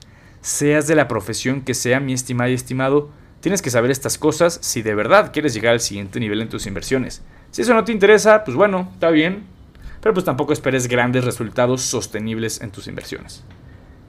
Seas 0.42 0.88
de 0.88 0.96
la 0.96 1.08
profesión 1.08 1.62
que 1.62 1.74
sea, 1.74 2.00
mi 2.00 2.14
estimado 2.14 2.50
y 2.50 2.56
estimado, 2.56 3.10
tienes 3.42 3.62
que 3.62 3.70
saber 3.70 3.92
estas 3.92 4.18
cosas 4.18 4.60
si 4.62 4.82
de 4.82 4.96
verdad 4.96 5.32
quieres 5.32 5.54
llegar 5.54 5.74
al 5.74 5.80
siguiente 5.80 6.20
nivel 6.20 6.42
en 6.42 6.50
tus 6.50 6.66
inversiones. 6.66 7.22
Si 7.52 7.62
eso 7.62 7.74
no 7.74 7.84
te 7.84 7.92
interesa, 7.92 8.44
pues 8.44 8.58
bueno, 8.58 8.90
está 8.94 9.10
bien, 9.12 9.44
pero 10.02 10.14
pues 10.14 10.26
tampoco 10.26 10.54
esperes 10.54 10.88
grandes 10.88 11.26
resultados 11.26 11.82
sostenibles 11.82 12.62
en 12.62 12.72
tus 12.72 12.88
inversiones. 12.88 13.44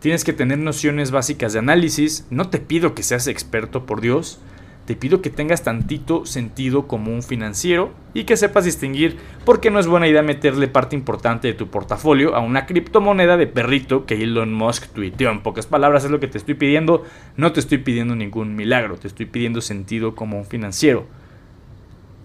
Tienes 0.00 0.24
que 0.24 0.32
tener 0.32 0.58
nociones 0.58 1.10
básicas 1.10 1.52
de 1.52 1.60
análisis. 1.60 2.26
No 2.28 2.48
te 2.48 2.58
pido 2.58 2.94
que 2.94 3.04
seas 3.04 3.28
experto, 3.28 3.86
por 3.86 4.00
Dios. 4.00 4.40
Te 4.86 4.96
pido 4.96 5.22
que 5.22 5.30
tengas 5.30 5.62
tantito 5.62 6.26
sentido 6.26 6.88
como 6.88 7.12
un 7.12 7.22
financiero 7.22 7.92
y 8.14 8.24
que 8.24 8.36
sepas 8.36 8.64
distinguir 8.64 9.16
por 9.44 9.60
qué 9.60 9.70
no 9.70 9.78
es 9.78 9.86
buena 9.86 10.08
idea 10.08 10.22
meterle 10.22 10.66
parte 10.66 10.96
importante 10.96 11.46
de 11.46 11.54
tu 11.54 11.68
portafolio 11.68 12.34
a 12.34 12.40
una 12.40 12.66
criptomoneda 12.66 13.36
de 13.36 13.46
perrito 13.46 14.06
que 14.06 14.22
Elon 14.22 14.52
Musk 14.52 14.88
tuiteó. 14.88 15.30
En 15.30 15.42
pocas 15.42 15.66
palabras 15.66 16.04
es 16.04 16.10
lo 16.10 16.18
que 16.18 16.26
te 16.26 16.38
estoy 16.38 16.54
pidiendo. 16.54 17.04
No 17.36 17.52
te 17.52 17.60
estoy 17.60 17.78
pidiendo 17.78 18.16
ningún 18.16 18.56
milagro, 18.56 18.96
te 18.96 19.06
estoy 19.06 19.26
pidiendo 19.26 19.60
sentido 19.60 20.16
como 20.16 20.36
un 20.36 20.44
financiero. 20.44 21.06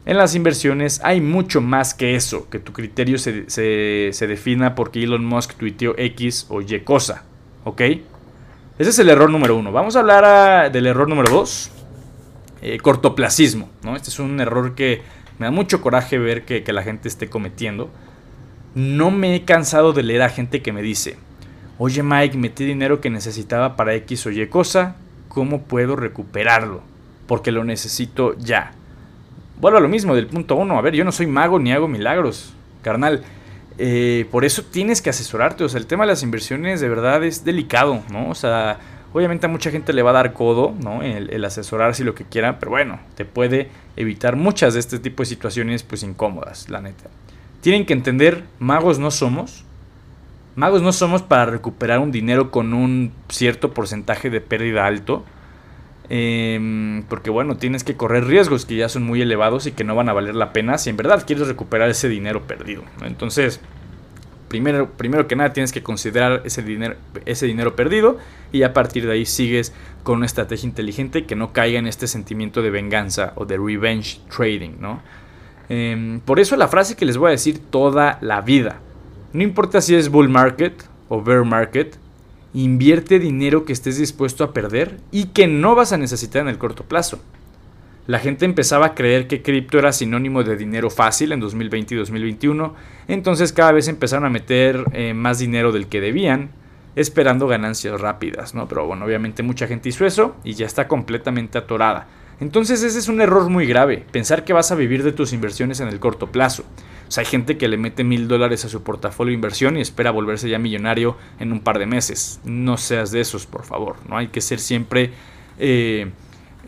En 0.05 0.17
las 0.17 0.33
inversiones 0.33 0.99
hay 1.03 1.21
mucho 1.21 1.61
más 1.61 1.93
que 1.93 2.15
eso, 2.15 2.49
que 2.49 2.59
tu 2.59 2.73
criterio 2.73 3.19
se, 3.19 3.49
se 3.49 4.27
defina 4.27 4.73
porque 4.73 5.03
Elon 5.03 5.25
Musk 5.25 5.53
tuiteó 5.55 5.93
X 5.97 6.47
o 6.49 6.61
Y 6.61 6.79
cosa. 6.79 7.25
¿Ok? 7.65 7.81
Ese 8.79 8.91
es 8.91 8.99
el 8.99 9.09
error 9.09 9.29
número 9.29 9.57
uno. 9.57 9.71
Vamos 9.71 9.95
a 9.95 9.99
hablar 9.99 10.23
ah, 10.23 10.69
del 10.69 10.85
error 10.85 11.09
número 11.09 11.31
dos. 11.31 11.71
Eh, 12.61 12.79
cortoplacismo. 12.79 13.69
¿no? 13.83 13.95
Este 13.95 14.09
es 14.09 14.19
un 14.19 14.39
error 14.39 14.75
que 14.75 15.01
me 15.37 15.45
da 15.45 15.51
mucho 15.51 15.81
coraje 15.81 16.17
ver 16.17 16.43
que, 16.43 16.63
que 16.63 16.73
la 16.73 16.83
gente 16.83 17.07
esté 17.07 17.29
cometiendo. 17.29 17.89
No 18.75 19.11
me 19.11 19.35
he 19.35 19.43
cansado 19.45 19.93
de 19.93 20.03
leer 20.03 20.21
a 20.23 20.29
gente 20.29 20.61
que 20.61 20.73
me 20.73 20.81
dice, 20.81 21.17
oye 21.77 22.03
Mike, 22.03 22.37
metí 22.37 22.65
dinero 22.65 23.01
que 23.01 23.09
necesitaba 23.09 23.75
para 23.75 23.93
X 23.95 24.25
o 24.25 24.31
Y 24.31 24.47
cosa, 24.47 24.95
¿cómo 25.27 25.63
puedo 25.63 25.95
recuperarlo? 25.95 26.81
Porque 27.27 27.51
lo 27.51 27.63
necesito 27.63 28.35
ya. 28.37 28.71
Vuelvo 29.59 29.77
a 29.79 29.81
lo 29.81 29.87
mismo 29.87 30.15
del 30.15 30.27
punto 30.27 30.55
uno. 30.55 30.77
A 30.77 30.81
ver, 30.81 30.93
yo 30.93 31.03
no 31.03 31.11
soy 31.11 31.27
mago 31.27 31.59
ni 31.59 31.71
hago 31.71 31.87
milagros. 31.87 32.53
Carnal, 32.83 33.23
eh, 33.77 34.27
por 34.31 34.45
eso 34.45 34.63
tienes 34.63 35.01
que 35.01 35.09
asesorarte. 35.09 35.63
O 35.63 35.69
sea, 35.69 35.79
el 35.79 35.87
tema 35.87 36.03
de 36.05 36.09
las 36.11 36.23
inversiones 36.23 36.79
de 36.79 36.89
verdad 36.89 37.23
es 37.23 37.43
delicado, 37.43 38.01
¿no? 38.11 38.29
O 38.29 38.35
sea, 38.35 38.79
obviamente 39.17 39.47
a 39.47 39.49
mucha 39.49 39.71
gente 39.71 39.93
le 39.93 40.03
va 40.03 40.11
a 40.11 40.13
dar 40.13 40.33
codo, 40.33 40.75
¿no? 40.79 41.01
El, 41.01 41.43
asesorarse 41.43 42.03
y 42.03 42.05
lo 42.05 42.13
que 42.13 42.23
quiera, 42.23 42.59
pero 42.59 42.69
bueno, 42.69 42.99
te 43.15 43.25
puede 43.25 43.69
evitar 43.95 44.35
muchas 44.35 44.75
de 44.75 44.79
este 44.79 44.99
tipo 44.99 45.23
de 45.23 45.27
situaciones, 45.27 45.81
pues 45.81 46.03
incómodas, 46.03 46.69
la 46.69 46.81
neta. 46.81 47.09
Tienen 47.61 47.87
que 47.87 47.93
entender, 47.93 48.43
magos 48.59 48.99
no 48.99 49.09
somos. 49.09 49.65
Magos 50.55 50.83
no 50.83 50.93
somos 50.93 51.23
para 51.23 51.47
recuperar 51.47 51.97
un 51.97 52.11
dinero 52.11 52.51
con 52.51 52.75
un 52.75 53.11
cierto 53.29 53.73
porcentaje 53.73 54.29
de 54.29 54.39
pérdida 54.39 54.85
alto. 54.85 55.25
Em, 56.09 57.03
porque 57.09 57.31
bueno, 57.31 57.57
tienes 57.57 57.83
que 57.83 57.97
correr 57.97 58.25
riesgos 58.25 58.65
que 58.65 58.75
ya 58.75 58.87
son 58.87 59.03
muy 59.03 59.21
elevados 59.21 59.65
y 59.65 59.71
que 59.71 59.83
no 59.83 59.95
van 59.95 60.09
a 60.09 60.13
valer 60.13 60.35
la 60.35 60.53
pena 60.53 60.77
si 60.77 60.89
en 60.89 60.95
verdad 60.95 61.23
quieres 61.25 61.47
recuperar 61.47 61.89
ese 61.89 62.07
dinero 62.07 62.43
perdido. 62.43 62.83
Entonces, 63.01 63.61
primero, 64.47 64.89
primero 64.91 65.27
que 65.27 65.35
nada 65.35 65.53
tienes 65.53 65.71
que 65.71 65.83
considerar 65.83 66.41
ese 66.45 66.61
dinero, 66.61 66.95
ese 67.25 67.45
dinero 67.45 67.75
perdido 67.75 68.17
y 68.51 68.63
a 68.63 68.73
partir 68.73 69.05
de 69.05 69.13
ahí 69.13 69.25
sigues 69.25 69.73
con 70.03 70.17
una 70.17 70.25
estrategia 70.25 70.67
inteligente 70.67 71.25
que 71.25 71.35
no 71.35 71.53
caiga 71.53 71.79
en 71.79 71.87
este 71.87 72.07
sentimiento 72.07 72.61
de 72.61 72.69
venganza 72.69 73.33
o 73.35 73.45
de 73.45 73.57
revenge 73.57 74.19
trading. 74.35 74.79
¿no? 74.79 75.01
Em, 75.69 76.19
por 76.21 76.39
eso 76.39 76.55
la 76.55 76.67
frase 76.67 76.95
que 76.95 77.05
les 77.05 77.17
voy 77.17 77.29
a 77.29 77.31
decir 77.31 77.59
toda 77.69 78.17
la 78.21 78.41
vida. 78.41 78.79
No 79.33 79.43
importa 79.43 79.81
si 79.81 79.95
es 79.95 80.09
bull 80.09 80.29
market 80.29 80.83
o 81.09 81.21
bear 81.21 81.43
market, 81.43 81.97
Invierte 82.57 83.19
dinero 83.19 83.65
que 83.65 83.73
estés 83.73 83.99
dispuesto 83.99 84.43
a 84.43 84.51
perder 84.51 84.97
y 85.11 85.25
que 85.25 85.45
no 85.45 85.75
vas 85.75 85.91
a 85.91 85.97
necesitar 85.97 86.41
en 86.41 86.47
el 86.47 86.57
corto 86.57 86.83
plazo. 86.83 87.19
La 88.07 88.19
gente 88.19 88.45
empezaba 88.45 88.85
a 88.85 88.95
creer 88.95 89.27
que 89.27 89.41
cripto 89.41 89.77
era 89.77 89.91
sinónimo 89.91 90.41
de 90.41 90.55
dinero 90.55 90.89
fácil 90.89 91.33
en 91.33 91.41
2020 91.41 91.93
y 91.93 91.97
2021, 91.97 92.73
entonces 93.09 93.51
cada 93.51 93.73
vez 93.73 93.89
empezaron 93.89 94.23
a 94.23 94.29
meter 94.29 94.85
eh, 94.93 95.13
más 95.13 95.39
dinero 95.39 95.73
del 95.73 95.87
que 95.87 95.99
debían, 95.99 96.51
esperando 96.95 97.47
ganancias 97.47 97.99
rápidas, 97.99 98.55
¿no? 98.55 98.69
Pero 98.69 98.87
bueno, 98.87 99.03
obviamente 99.03 99.43
mucha 99.43 99.67
gente 99.67 99.89
hizo 99.89 100.05
eso 100.05 100.37
y 100.45 100.53
ya 100.53 100.65
está 100.65 100.87
completamente 100.87 101.57
atorada. 101.57 102.07
Entonces 102.39 102.81
ese 102.81 102.97
es 102.97 103.09
un 103.09 103.19
error 103.19 103.49
muy 103.49 103.65
grave, 103.65 104.05
pensar 104.09 104.45
que 104.45 104.53
vas 104.53 104.71
a 104.71 104.75
vivir 104.75 105.03
de 105.03 105.11
tus 105.11 105.33
inversiones 105.33 105.81
en 105.81 105.89
el 105.89 105.99
corto 105.99 106.27
plazo. 106.27 106.63
O 107.09 107.11
sea, 107.11 107.23
hay 107.23 107.27
gente 107.27 107.57
que 107.57 107.67
le 107.67 107.75
mete 107.75 108.05
mil 108.05 108.29
dólares 108.29 108.63
a 108.63 108.69
su 108.69 108.83
portafolio 108.83 109.31
de 109.31 109.35
inversión 109.35 109.75
y 109.75 109.81
espera 109.81 110.11
volverse 110.11 110.47
ya 110.47 110.59
millonario 110.59 111.17
en 111.39 111.51
un 111.51 111.59
par 111.59 111.77
de 111.77 111.87
meses. 111.87 112.39
No 112.45 112.77
seas 112.77 113.11
de 113.11 113.19
esos, 113.19 113.45
por 113.45 113.65
favor. 113.65 113.97
No 114.07 114.15
hay 114.15 114.27
que 114.27 114.39
ser 114.39 114.59
siempre 114.59 115.11
eh, 115.59 116.09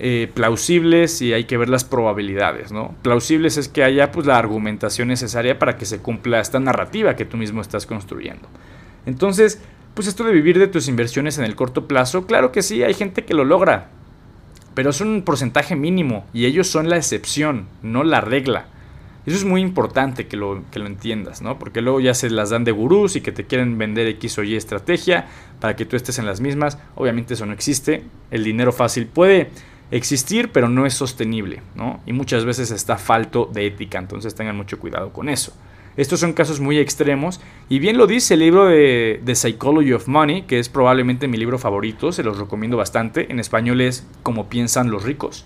eh, 0.02 0.32
plausibles 0.34 1.22
y 1.22 1.34
hay 1.34 1.44
que 1.44 1.58
ver 1.58 1.68
las 1.68 1.84
probabilidades. 1.84 2.72
¿no? 2.72 2.96
Plausibles 3.02 3.58
es 3.58 3.68
que 3.68 3.84
haya 3.84 4.12
pues, 4.14 4.26
la 4.26 4.38
argumentación 4.38 5.10
necesaria 5.10 5.60
para 5.60 5.76
que 5.76 5.86
se 5.86 6.00
cumpla 6.00 6.40
esta 6.40 6.60
narrativa 6.60 7.18
que 7.18 7.26
tú 7.26 7.36
mismo 7.36 7.60
estás 7.60 7.86
construyendo. 7.86 8.48
Entonces, 9.06 9.62
pues 9.94 10.08
esto 10.08 10.24
de 10.24 10.32
vivir 10.32 10.58
de 10.58 10.68
tus 10.68 10.88
inversiones 10.88 11.38
en 11.38 11.44
el 11.44 11.58
corto 11.58 11.86
plazo, 11.86 12.26
claro 12.26 12.54
que 12.54 12.62
sí, 12.62 12.82
hay 12.82 12.94
gente 12.94 13.26
que 13.26 13.34
lo 13.34 13.44
logra. 13.44 13.90
Pero 14.74 14.92
es 14.92 15.02
un 15.02 15.24
porcentaje 15.24 15.76
mínimo 15.76 16.26
y 16.32 16.46
ellos 16.46 16.68
son 16.68 16.88
la 16.88 16.96
excepción, 16.96 17.68
no 17.82 18.06
la 18.06 18.22
regla. 18.22 18.68
Eso 19.26 19.36
es 19.36 19.44
muy 19.44 19.60
importante 19.60 20.28
que 20.28 20.38
lo, 20.38 20.64
que 20.72 20.80
lo 20.80 20.88
entiendas, 20.88 21.42
¿no? 21.42 21.60
Porque 21.60 21.82
luego 21.82 22.00
ya 22.00 22.14
se 22.14 22.30
las 22.30 22.52
dan 22.52 22.64
de 22.64 22.72
gurús 22.72 23.18
y 23.18 23.22
que 23.22 23.34
te 23.34 23.44
quieren 23.44 23.78
vender 23.78 24.08
X 24.08 24.38
o 24.38 24.44
Y 24.44 24.56
estrategia 24.56 25.28
para 25.60 25.76
que 25.76 25.86
tú 25.86 25.98
estés 25.98 26.20
en 26.20 26.26
las 26.26 26.40
mismas. 26.40 26.78
Obviamente 26.96 27.34
eso 27.34 27.46
no 27.46 27.52
existe. 27.52 28.04
El 28.32 28.46
dinero 28.46 28.72
fácil 28.72 29.08
puede 29.08 29.50
existir, 29.92 30.52
pero 30.52 30.70
no 30.70 30.86
es 30.86 30.94
sostenible, 30.94 31.62
¿no? 31.76 32.02
Y 32.06 32.14
muchas 32.14 32.46
veces 32.46 32.72
está 32.72 32.98
falto 32.98 33.50
de 33.52 33.68
ética, 33.68 33.98
entonces 33.98 34.36
tengan 34.36 34.58
mucho 34.58 34.80
cuidado 34.80 35.12
con 35.12 35.30
eso. 35.30 35.54
Estos 35.98 36.20
son 36.20 36.34
casos 36.34 36.60
muy 36.60 36.78
extremos 36.78 37.42
y 37.68 37.80
bien 37.80 37.98
lo 37.98 38.08
dice 38.08 38.36
el 38.36 38.42
libro 38.42 38.68
de 38.68 39.22
The 39.26 39.36
Psychology 39.36 39.94
of 39.94 40.08
Money, 40.08 40.44
que 40.44 40.60
es 40.60 40.70
probablemente 40.70 41.28
mi 41.28 41.38
libro 41.38 41.58
favorito, 41.58 42.12
se 42.12 42.24
los 42.24 42.38
recomiendo 42.38 42.78
bastante. 42.78 43.32
En 43.32 43.40
español 43.40 43.82
es 43.82 44.08
Como 44.24 44.48
piensan 44.48 44.92
los 44.92 45.04
ricos. 45.04 45.46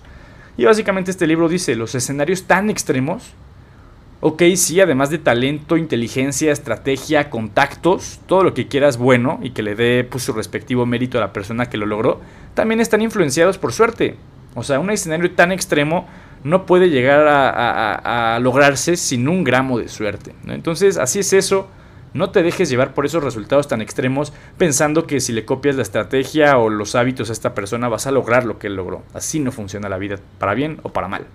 Y 0.56 0.66
básicamente 0.66 1.10
este 1.10 1.26
libro 1.26 1.50
dice, 1.50 1.76
los 1.76 1.96
escenarios 1.96 2.44
tan 2.44 2.70
extremos 2.70 3.34
Ok, 4.26 4.42
sí, 4.56 4.80
además 4.80 5.10
de 5.10 5.18
talento, 5.18 5.76
inteligencia, 5.76 6.54
estrategia, 6.54 7.30
contactos, 7.30 8.22
todo 8.26 8.46
lo 8.46 8.54
que 8.54 8.70
quieras 8.70 8.98
bueno 8.98 9.38
y 9.44 9.50
que 9.50 9.64
le 9.64 9.76
dé 9.76 10.08
pues, 10.10 10.24
su 10.24 10.32
respectivo 10.32 10.86
mérito 10.86 11.18
a 11.18 11.22
la 11.22 11.34
persona 11.34 11.66
que 11.66 11.76
lo 11.76 11.86
logró, 11.86 12.22
también 12.54 12.80
están 12.80 13.02
influenciados 13.02 13.58
por 13.58 13.74
suerte. 13.74 14.16
O 14.56 14.64
sea, 14.64 14.80
un 14.80 14.90
escenario 14.90 15.32
tan 15.32 15.52
extremo 15.52 16.08
no 16.44 16.66
puede 16.66 16.90
llegar 16.90 17.26
a, 17.28 18.38
lograrse 18.42 18.98
sin 18.98 19.28
un 19.28 19.44
gramo 19.44 19.80
de 19.80 19.88
suerte. 19.88 20.34
Entonces, 20.48 20.98
así 20.98 21.20
es 21.20 21.34
eso. 21.34 21.68
No 22.14 22.30
te 22.30 22.44
dejes 22.44 22.70
llevar 22.70 22.94
por 22.94 23.08
esos 23.08 23.24
resultados 23.24 23.68
tan 23.68 23.82
extremos 23.82 24.34
pensando 24.58 25.08
que 25.08 25.20
si 25.20 25.34
le 25.34 25.46
copias 25.46 25.76
la 25.76 25.82
estrategia 25.82 26.60
o 26.60 26.70
los 26.70 26.94
hábitos 26.94 27.30
a 27.30 27.34
esta 27.34 27.56
persona 27.56 27.90
vas 27.90 28.06
a 28.06 28.12
lograr 28.12 28.46
lo 28.46 28.60
que 28.60 28.68
él 28.68 28.76
logró. 28.76 29.02
Así 29.16 29.40
no 29.40 29.52
funciona 29.52 29.90
la 29.90 29.98
vida, 29.98 30.18
para 30.38 30.54
bien 30.54 30.80
o 30.84 30.90
para 30.90 31.08
mal. 31.08 31.26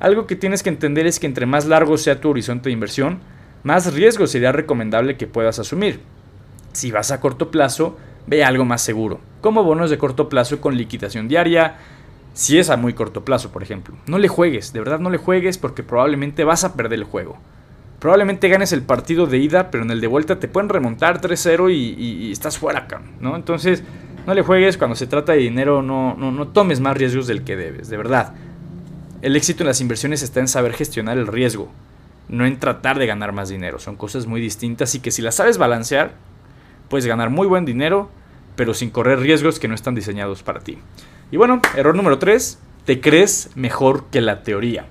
Algo 0.00 0.26
que 0.26 0.34
tienes 0.34 0.64
que 0.64 0.70
entender 0.70 1.06
es 1.06 1.20
que 1.20 1.26
entre 1.26 1.46
más 1.46 1.66
largo 1.66 1.96
sea 1.96 2.20
tu 2.20 2.30
horizonte 2.30 2.70
de 2.70 2.72
inversión, 2.72 3.20
más 3.62 3.92
riesgo 3.92 4.26
sería 4.26 4.50
recomendable 4.50 5.16
que 5.16 5.28
puedas 5.28 5.58
asumir. 5.60 6.00
Si 6.72 6.90
vas 6.90 7.12
a 7.12 7.20
corto 7.20 7.50
plazo, 7.50 7.96
ve 8.26 8.42
algo 8.42 8.64
más 8.64 8.82
seguro, 8.82 9.20
como 9.40 9.62
bonos 9.62 9.90
de 9.90 9.98
corto 9.98 10.28
plazo 10.28 10.60
con 10.60 10.76
liquidación 10.76 11.28
diaria, 11.28 11.76
si 12.32 12.58
es 12.58 12.70
a 12.70 12.76
muy 12.76 12.94
corto 12.94 13.24
plazo, 13.24 13.50
por 13.50 13.62
ejemplo. 13.62 13.96
No 14.06 14.18
le 14.18 14.28
juegues, 14.28 14.72
de 14.72 14.80
verdad 14.80 15.00
no 15.00 15.10
le 15.10 15.18
juegues 15.18 15.58
porque 15.58 15.82
probablemente 15.82 16.44
vas 16.44 16.64
a 16.64 16.74
perder 16.74 17.00
el 17.00 17.04
juego. 17.04 17.38
Probablemente 17.98 18.48
ganes 18.48 18.72
el 18.72 18.82
partido 18.82 19.26
de 19.26 19.38
ida, 19.38 19.70
pero 19.70 19.84
en 19.84 19.90
el 19.90 20.00
de 20.00 20.06
vuelta 20.06 20.38
te 20.38 20.48
pueden 20.48 20.70
remontar 20.70 21.20
3-0 21.20 21.70
y, 21.70 22.32
estás 22.32 22.56
fuera, 22.56 22.86
¿no? 23.20 23.36
Entonces, 23.36 23.82
no 24.26 24.32
le 24.32 24.42
juegues 24.42 24.78
cuando 24.78 24.96
se 24.96 25.06
trata 25.06 25.32
de 25.32 25.38
dinero, 25.38 25.82
no, 25.82 26.14
no, 26.14 26.30
no 26.30 26.48
tomes 26.48 26.80
más 26.80 26.96
riesgos 26.96 27.26
del 27.26 27.44
que 27.44 27.56
debes, 27.56 27.90
de 27.90 27.96
verdad. 27.98 28.32
El 29.20 29.36
éxito 29.36 29.62
en 29.62 29.66
las 29.66 29.82
inversiones 29.82 30.22
está 30.22 30.40
en 30.40 30.48
saber 30.48 30.72
gestionar 30.72 31.18
el 31.18 31.26
riesgo, 31.26 31.70
no 32.28 32.46
en 32.46 32.58
tratar 32.58 32.98
de 32.98 33.06
ganar 33.06 33.32
más 33.32 33.50
dinero. 33.50 33.78
Son 33.78 33.96
cosas 33.96 34.26
muy 34.26 34.40
distintas 34.40 34.94
y 34.94 35.00
que 35.00 35.10
si 35.10 35.20
las 35.20 35.34
sabes 35.34 35.58
balancear, 35.58 36.14
puedes 36.88 37.04
ganar 37.04 37.28
muy 37.28 37.46
buen 37.46 37.66
dinero, 37.66 38.10
pero 38.60 38.74
sin 38.74 38.90
correr 38.90 39.20
riesgos 39.20 39.58
que 39.58 39.68
no 39.68 39.74
están 39.74 39.94
diseñados 39.94 40.42
para 40.42 40.60
ti. 40.60 40.76
Y 41.30 41.38
bueno, 41.38 41.62
error 41.78 41.96
número 41.96 42.18
3, 42.18 42.58
te 42.84 43.00
crees 43.00 43.48
mejor 43.54 44.10
que 44.10 44.20
la 44.20 44.42
teoría. 44.42 44.84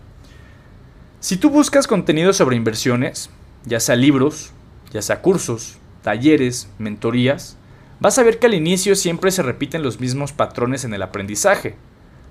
Si 1.19 1.37
tú 1.37 1.51
buscas 1.51 1.85
contenido 1.85 2.33
sobre 2.33 2.55
inversiones, 2.55 3.29
ya 3.65 3.79
sea 3.79 3.95
libros, 3.95 4.53
ya 4.91 5.03
sea 5.03 5.21
cursos, 5.21 5.77
talleres, 6.01 6.67
mentorías, 6.79 7.57
vas 7.99 8.17
a 8.17 8.23
ver 8.23 8.39
que 8.39 8.47
al 8.47 8.55
inicio 8.55 8.95
siempre 8.95 9.29
se 9.29 9.43
repiten 9.43 9.83
los 9.83 9.99
mismos 9.99 10.33
patrones 10.33 10.83
en 10.83 10.95
el 10.95 11.03
aprendizaje. 11.03 11.75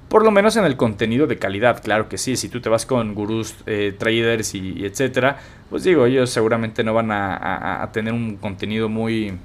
Por 0.08 0.24
lo 0.24 0.32
menos 0.32 0.56
en 0.56 0.64
el 0.64 0.76
contenido 0.76 1.28
de 1.28 1.38
calidad, 1.38 1.80
claro 1.84 2.08
que 2.08 2.18
sí. 2.18 2.34
Si 2.34 2.48
tú 2.48 2.60
te 2.60 2.68
vas 2.68 2.84
con 2.84 3.14
gurús, 3.14 3.54
eh, 3.66 3.94
traders 3.96 4.56
y, 4.56 4.84
etcétera, 4.84 5.38
pues 5.70 5.84
digo, 5.84 6.04
ellos 6.04 6.30
seguramente 6.30 6.82
no 6.82 6.94
van 6.94 7.12
a, 7.12 7.88
tener 7.92 8.12
un 8.12 8.38
contenido 8.38 8.88
muy 8.88 9.38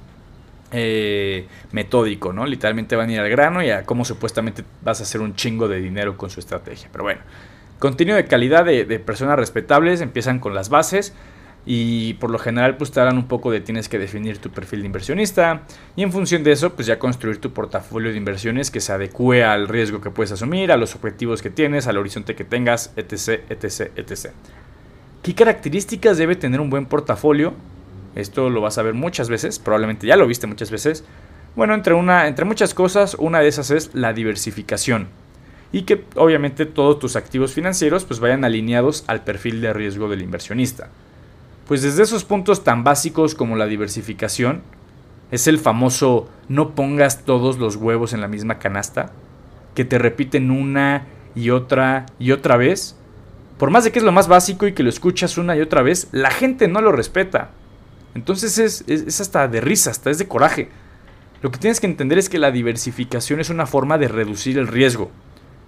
eh, 0.74 1.46
metódico, 1.72 2.32
¿no? 2.32 2.46
Literalmente 2.46 2.96
van 2.96 3.08
a 3.08 3.12
ir 3.12 3.20
al 3.20 3.30
grano 3.30 3.62
y 3.62 3.70
a 3.70 3.84
cómo 3.84 4.04
supuestamente 4.04 4.64
vas 4.82 5.00
a 5.00 5.04
hacer 5.04 5.20
un 5.20 5.34
chingo 5.34 5.68
de 5.68 5.80
dinero 5.80 6.16
con 6.16 6.30
su 6.30 6.40
estrategia. 6.40 6.88
Pero 6.92 7.04
bueno, 7.04 7.20
contenido 7.78 8.16
de 8.16 8.24
calidad 8.26 8.64
de 8.64 8.98
personas 9.00 9.38
respetables 9.38 10.00
empiezan 10.00 10.38
con 10.38 10.54
las 10.54 10.68
bases 10.68 11.14
y 11.66 12.14
por 12.14 12.30
lo 12.30 12.38
general 12.38 12.76
pues 12.76 12.90
te 12.90 13.00
hablan 13.00 13.16
un 13.16 13.26
poco 13.26 13.50
de 13.50 13.60
tienes 13.60 13.88
que 13.88 13.98
definir 13.98 14.38
tu 14.38 14.50
perfil 14.50 14.80
de 14.80 14.86
inversionista 14.86 15.62
y 15.96 16.02
en 16.02 16.12
función 16.12 16.44
de 16.44 16.52
eso 16.52 16.74
pues 16.74 16.86
ya 16.86 16.98
construir 16.98 17.38
tu 17.40 17.52
portafolio 17.52 18.10
de 18.10 18.18
inversiones 18.18 18.70
que 18.70 18.80
se 18.80 18.92
adecue 18.92 19.44
al 19.44 19.68
riesgo 19.68 20.00
que 20.00 20.10
puedes 20.10 20.32
asumir, 20.32 20.72
a 20.72 20.76
los 20.76 20.94
objetivos 20.94 21.42
que 21.42 21.50
tienes, 21.50 21.86
al 21.86 21.96
horizonte 21.96 22.34
que 22.34 22.44
tengas, 22.44 22.92
etc, 22.96 23.40
etc, 23.48 23.92
etc. 23.96 24.32
¿Qué 25.22 25.34
características 25.34 26.18
debe 26.18 26.36
tener 26.36 26.60
un 26.60 26.68
buen 26.68 26.86
portafolio? 26.86 27.54
Esto 28.14 28.50
lo 28.50 28.60
vas 28.60 28.78
a 28.78 28.82
ver 28.82 28.94
muchas 28.94 29.28
veces, 29.28 29.58
probablemente 29.58 30.06
ya 30.06 30.16
lo 30.16 30.26
viste 30.26 30.46
muchas 30.46 30.70
veces. 30.70 31.04
Bueno, 31.56 31.74
entre, 31.74 31.94
una, 31.94 32.26
entre 32.26 32.44
muchas 32.44 32.74
cosas, 32.74 33.16
una 33.18 33.40
de 33.40 33.48
esas 33.48 33.70
es 33.70 33.94
la 33.94 34.12
diversificación. 34.12 35.08
Y 35.72 35.82
que 35.82 36.04
obviamente 36.16 36.66
todos 36.66 36.98
tus 36.98 37.16
activos 37.16 37.52
financieros 37.52 38.04
pues 38.04 38.20
vayan 38.20 38.44
alineados 38.44 39.04
al 39.06 39.24
perfil 39.24 39.60
de 39.60 39.72
riesgo 39.72 40.08
del 40.08 40.22
inversionista. 40.22 40.88
Pues 41.66 41.82
desde 41.82 42.02
esos 42.02 42.24
puntos 42.24 42.62
tan 42.62 42.84
básicos 42.84 43.34
como 43.34 43.56
la 43.56 43.66
diversificación, 43.66 44.62
es 45.30 45.46
el 45.48 45.58
famoso 45.58 46.28
no 46.48 46.74
pongas 46.74 47.24
todos 47.24 47.58
los 47.58 47.76
huevos 47.76 48.12
en 48.12 48.20
la 48.20 48.28
misma 48.28 48.58
canasta, 48.58 49.10
que 49.74 49.84
te 49.84 49.98
repiten 49.98 50.50
una 50.50 51.06
y 51.34 51.50
otra 51.50 52.06
y 52.18 52.32
otra 52.32 52.56
vez. 52.56 52.96
Por 53.58 53.70
más 53.70 53.84
de 53.84 53.92
que 53.92 53.98
es 53.98 54.04
lo 54.04 54.12
más 54.12 54.28
básico 54.28 54.66
y 54.66 54.74
que 54.74 54.82
lo 54.82 54.88
escuchas 54.88 55.38
una 55.38 55.56
y 55.56 55.60
otra 55.60 55.82
vez, 55.82 56.08
la 56.12 56.30
gente 56.30 56.68
no 56.68 56.80
lo 56.80 56.92
respeta. 56.92 57.50
Entonces 58.14 58.58
es, 58.58 58.84
es, 58.86 59.20
hasta 59.20 59.48
de 59.48 59.60
risa, 59.60 59.90
hasta 59.90 60.10
es 60.10 60.18
de 60.18 60.28
coraje. 60.28 60.68
Lo 61.42 61.50
que 61.50 61.58
tienes 61.58 61.80
que 61.80 61.86
entender 61.86 62.18
es 62.18 62.28
que 62.28 62.38
la 62.38 62.50
diversificación 62.50 63.40
es 63.40 63.50
una 63.50 63.66
forma 63.66 63.98
de 63.98 64.08
reducir 64.08 64.58
el 64.58 64.68
riesgo 64.68 65.10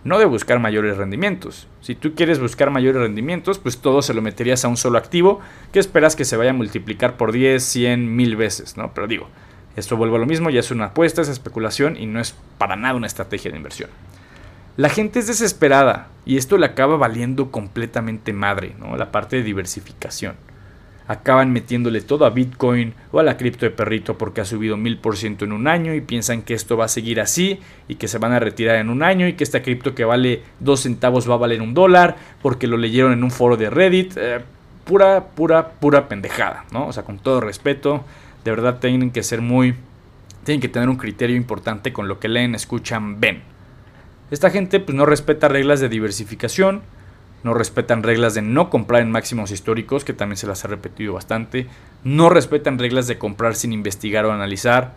no 0.07 0.21
de 0.21 0.25
buscar 0.25 0.61
mayores 0.61 0.97
rendimientos. 0.97 1.67
Si 1.81 1.97
tú 1.97 2.15
quieres 2.15 2.39
buscar 2.39 2.71
mayores 2.71 3.03
rendimientos, 3.03 3.59
pues 3.59 3.79
todo 3.79 4.03
se 4.03 4.15
lo 4.15 4.23
meterías 4.23 4.65
a 4.65 4.69
un 4.69 4.77
solo 4.77 4.99
activo 4.99 5.41
que 5.73 5.81
esperas 5.81 6.15
que 6.15 6.25
se 6.25 6.37
vaya 6.37 6.51
a 6.51 6.55
multiplicar 6.55 7.17
por 7.17 7.33
10, 7.33 7.61
100, 7.61 8.15
mil 8.15 8.37
veces, 8.37 8.77
¿no? 8.77 8.95
Pero 8.95 9.09
digo, 9.09 9.29
esto 9.75 9.97
vuelve 9.97 10.15
a 10.15 10.21
lo 10.21 10.27
mismo, 10.27 10.49
ya 10.49 10.61
es 10.61 10.71
una 10.71 10.87
apuesta, 10.87 11.23
es 11.23 11.29
especulación 11.29 11.97
y 11.97 12.07
no 12.07 12.21
es 12.21 12.37
para 12.57 12.77
nada 12.77 12.95
una 12.95 13.09
estrategia 13.09 13.51
de 13.51 13.57
inversión. 13.57 13.91
La 14.77 14.91
gente 14.91 15.19
es 15.19 15.27
desesperada 15.27 16.07
y 16.25 16.37
esto 16.37 16.57
le 16.57 16.67
acaba 16.67 16.97
valiendo 16.97 17.51
completamente 17.51 18.33
madre, 18.33 18.77
¿no? 18.79 18.97
La 18.97 19.11
parte 19.11 19.37
de 19.37 19.43
diversificación 19.43 20.37
acaban 21.09 21.53
metiéndole 21.53 22.01
todo 22.01 22.27
a 22.27 22.31
Bitcoin 22.31 22.95
o 23.13 23.21
a 23.21 23.23
la 23.23 23.37
cripto 23.37 23.67
de 23.67 23.71
perrito 23.71 24.19
porque 24.19 24.41
ha 24.41 24.45
subido 24.45 24.77
mil 24.77 24.99
por 24.99 25.17
ciento 25.17 25.45
en 25.45 25.53
un 25.53 25.69
año 25.69 25.95
y 25.95 26.01
piensan 26.01 26.43
que 26.43 26.55
esto 26.55 26.77
va 26.77 26.87
a 26.87 26.89
seguir 26.89 27.21
así 27.21 27.61
y 27.89 27.95
que 27.97 28.09
se 28.09 28.19
van 28.19 28.33
a 28.33 28.41
retirar 28.41 28.77
en 28.77 28.91
un 28.91 29.03
año 29.03 29.29
y 29.29 29.35
que 29.35 29.45
esta 29.45 29.63
cripto 29.63 29.95
que 29.95 30.05
vale 30.05 30.43
dos 30.61 30.81
centavos 30.81 31.29
va 31.29 31.35
a 31.35 31.39
valer 31.39 31.63
un 31.63 31.75
dólar 31.75 32.17
porque 32.43 32.67
lo 32.67 32.77
leyeron 32.77 33.13
en 33.13 33.25
un 33.25 33.31
foro 33.31 33.57
de 33.57 33.71
Reddit. 33.71 34.15
Eh, 34.17 34.41
pura, 34.85 35.27
pura, 35.35 35.73
pura 35.73 36.09
pendejada, 36.09 36.65
¿no? 36.71 36.87
O 36.87 36.93
sea, 36.93 37.03
con 37.03 37.19
todo 37.19 37.41
respeto, 37.41 38.05
de 38.45 38.51
verdad 38.51 38.79
tienen 38.79 39.11
que 39.11 39.23
ser 39.23 39.43
muy... 39.43 39.75
Tienen 40.45 40.61
que 40.61 40.69
tener 40.69 40.89
un 40.89 40.97
criterio 40.97 41.35
importante 41.35 41.93
con 41.93 42.07
lo 42.07 42.21
que 42.21 42.29
leen, 42.29 42.55
escuchan, 42.55 43.21
ven. 43.21 43.43
Esta 44.31 44.51
gente 44.51 44.79
pues 44.79 44.97
no 44.97 45.05
respeta 45.05 45.49
reglas 45.49 45.81
de 45.81 45.89
diversificación, 45.89 46.83
no 47.43 47.55
respetan 47.55 48.03
reglas 48.03 48.35
de 48.35 48.43
no 48.43 48.71
comprar 48.71 49.03
en 49.03 49.11
máximos 49.11 49.51
históricos, 49.51 50.05
que 50.05 50.13
también 50.13 50.37
se 50.37 50.47
las 50.47 50.65
he 50.65 50.69
repetido 50.69 51.15
bastante, 51.15 51.67
no 52.05 52.29
respetan 52.29 52.79
reglas 52.79 53.07
de 53.07 53.19
comprar 53.19 53.55
sin 53.55 53.73
investigar 53.73 54.25
o 54.25 54.33
analizar. 54.33 54.95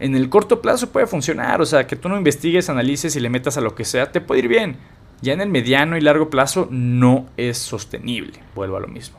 En 0.00 0.14
el 0.14 0.28
corto 0.28 0.60
plazo 0.60 0.90
puede 0.90 1.06
funcionar, 1.06 1.60
o 1.60 1.66
sea, 1.66 1.86
que 1.86 1.96
tú 1.96 2.08
no 2.08 2.16
investigues, 2.16 2.68
analices 2.68 3.16
y 3.16 3.20
le 3.20 3.30
metas 3.30 3.56
a 3.56 3.60
lo 3.60 3.74
que 3.74 3.84
sea, 3.84 4.12
te 4.12 4.20
puede 4.20 4.40
ir 4.40 4.48
bien. 4.48 4.76
Ya 5.22 5.32
en 5.32 5.40
el 5.40 5.48
mediano 5.48 5.96
y 5.96 6.00
largo 6.00 6.30
plazo 6.30 6.68
no 6.70 7.26
es 7.36 7.58
sostenible, 7.58 8.38
vuelvo 8.54 8.76
a 8.76 8.80
lo 8.80 8.88
mismo. 8.88 9.18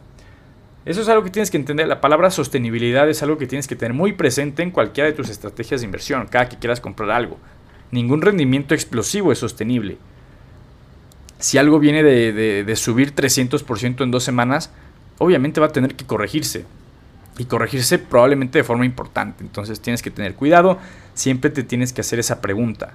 Eso 0.85 1.01
es 1.01 1.09
algo 1.09 1.23
que 1.23 1.29
tienes 1.29 1.51
que 1.51 1.57
entender, 1.57 1.87
la 1.87 2.01
palabra 2.01 2.31
sostenibilidad 2.31 3.09
es 3.09 3.21
algo 3.21 3.37
que 3.37 3.47
tienes 3.47 3.67
que 3.67 3.75
tener 3.75 3.93
muy 3.93 4.13
presente 4.13 4.63
en 4.63 4.71
cualquiera 4.71 5.09
de 5.09 5.15
tus 5.15 5.29
estrategias 5.29 5.81
de 5.81 5.85
inversión, 5.85 6.27
cada 6.27 6.47
que 6.47 6.57
quieras 6.57 6.79
comprar 6.79 7.11
algo. 7.11 7.37
Ningún 7.91 8.21
rendimiento 8.21 8.73
explosivo 8.73 9.31
es 9.31 9.39
sostenible 9.39 9.97
si 11.39 11.57
algo 11.57 11.79
viene 11.79 12.03
de, 12.03 12.75
subir 12.75 13.15
300% 13.15 14.03
en 14.03 14.11
dos 14.11 14.23
semanas, 14.23 14.71
obviamente 15.17 15.61
va 15.61 15.67
a 15.67 15.71
tener 15.71 15.95
que 15.95 16.05
corregirse. 16.05 16.65
Y 17.37 17.45
corregirse 17.45 17.97
probablemente 17.97 18.59
de 18.59 18.65
forma 18.65 18.85
importante. 18.85 19.43
Entonces 19.43 19.79
tienes 19.79 20.01
que 20.01 20.11
tener 20.11 20.35
cuidado. 20.35 20.77
Siempre 21.13 21.49
te 21.49 21.63
tienes 21.63 21.93
que 21.93 22.01
hacer 22.01 22.19
esa 22.19 22.41
pregunta. 22.41 22.93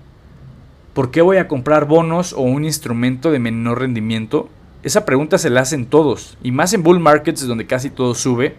¿Por 0.92 1.10
qué 1.10 1.22
voy 1.22 1.38
a 1.38 1.48
comprar 1.48 1.86
bonos 1.86 2.34
o 2.34 2.42
un 2.42 2.66
instrumento 2.66 3.30
de 3.30 3.38
menor 3.38 3.80
rendimiento? 3.80 4.50
Esa 4.82 5.06
pregunta 5.06 5.38
se 5.38 5.48
la 5.48 5.62
hacen 5.62 5.86
todos. 5.86 6.36
Y 6.42 6.52
más 6.52 6.74
en 6.74 6.82
bull 6.82 7.00
markets 7.00 7.46
donde 7.46 7.66
casi 7.66 7.88
todo 7.88 8.14
sube, 8.14 8.56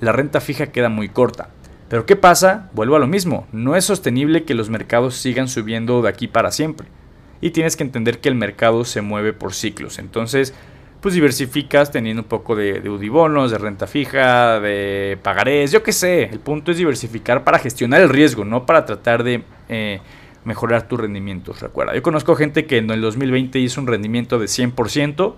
la 0.00 0.10
renta 0.10 0.40
fija 0.40 0.66
queda 0.66 0.88
muy 0.88 1.08
corta. 1.08 1.50
Pero 1.88 2.04
¿qué 2.04 2.16
pasa? 2.16 2.68
Vuelvo 2.74 2.96
a 2.96 2.98
lo 2.98 3.06
mismo. 3.06 3.46
No 3.52 3.76
es 3.76 3.84
sostenible 3.84 4.42
que 4.42 4.54
los 4.54 4.68
mercados 4.68 5.14
sigan 5.14 5.46
subiendo 5.46 6.02
de 6.02 6.08
aquí 6.08 6.26
para 6.26 6.50
siempre 6.50 6.88
y 7.40 7.50
tienes 7.50 7.76
que 7.76 7.84
entender 7.84 8.18
que 8.20 8.28
el 8.28 8.34
mercado 8.34 8.84
se 8.84 9.00
mueve 9.00 9.32
por 9.32 9.54
ciclos. 9.54 9.98
Entonces, 9.98 10.54
pues 11.00 11.14
diversificas 11.14 11.90
teniendo 11.90 12.22
un 12.22 12.28
poco 12.28 12.56
de, 12.56 12.80
de 12.80 12.90
de 12.90 13.58
renta 13.58 13.86
fija, 13.86 14.58
de 14.60 15.18
pagarés, 15.22 15.70
yo 15.70 15.82
qué 15.82 15.92
sé. 15.92 16.24
El 16.24 16.40
punto 16.40 16.72
es 16.72 16.76
diversificar 16.76 17.44
para 17.44 17.58
gestionar 17.58 18.00
el 18.00 18.08
riesgo, 18.08 18.44
no 18.44 18.66
para 18.66 18.84
tratar 18.84 19.22
de 19.22 19.44
eh, 19.68 20.00
mejorar 20.44 20.88
tus 20.88 20.98
rendimientos. 20.98 21.60
Recuerda, 21.60 21.94
yo 21.94 22.02
conozco 22.02 22.34
gente 22.34 22.66
que 22.66 22.78
en 22.78 22.90
el 22.90 23.00
2020 23.00 23.58
hizo 23.60 23.80
un 23.80 23.86
rendimiento 23.86 24.38
de 24.38 24.46
100% 24.46 25.34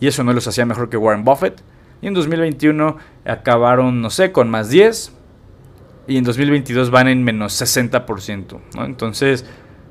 y 0.00 0.06
eso 0.06 0.24
no 0.24 0.32
los 0.32 0.46
hacía 0.46 0.66
mejor 0.66 0.90
que 0.90 0.96
Warren 0.96 1.24
Buffett. 1.24 1.62
Y 2.02 2.06
en 2.06 2.14
2021 2.14 2.96
acabaron, 3.24 4.00
no 4.00 4.10
sé, 4.10 4.32
con 4.32 4.48
más 4.50 4.70
10 4.70 5.12
y 6.06 6.16
en 6.16 6.24
2022 6.24 6.90
van 6.90 7.08
en 7.08 7.22
menos 7.22 7.60
60%. 7.60 8.60
¿no? 8.74 8.84
Entonces, 8.84 9.44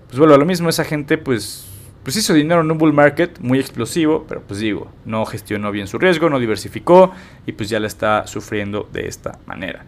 pues 0.10 0.20
bueno, 0.20 0.36
lo 0.38 0.46
mismo, 0.46 0.70
esa 0.70 0.84
gente 0.84 1.18
pues 1.18 1.70
pues 2.04 2.16
hizo 2.16 2.34
dinero 2.34 2.62
en 2.62 2.72
un 2.72 2.78
bull 2.78 2.94
market 2.94 3.40
muy 3.40 3.60
explosivo, 3.60 4.26
pero 4.28 4.42
pues 4.42 4.60
digo, 4.60 4.92
no 5.06 5.26
gestionó 5.26 5.72
bien 5.72 5.88
su 5.88 6.00
riesgo, 6.00 6.30
no 6.30 6.40
diversificó 6.40 7.12
y 7.46 7.52
pues 7.52 7.70
ya 7.70 7.80
la 7.80 7.88
está 7.88 8.26
sufriendo 8.26 8.90
de 8.92 9.08
esta 9.08 9.38
manera. 9.46 9.86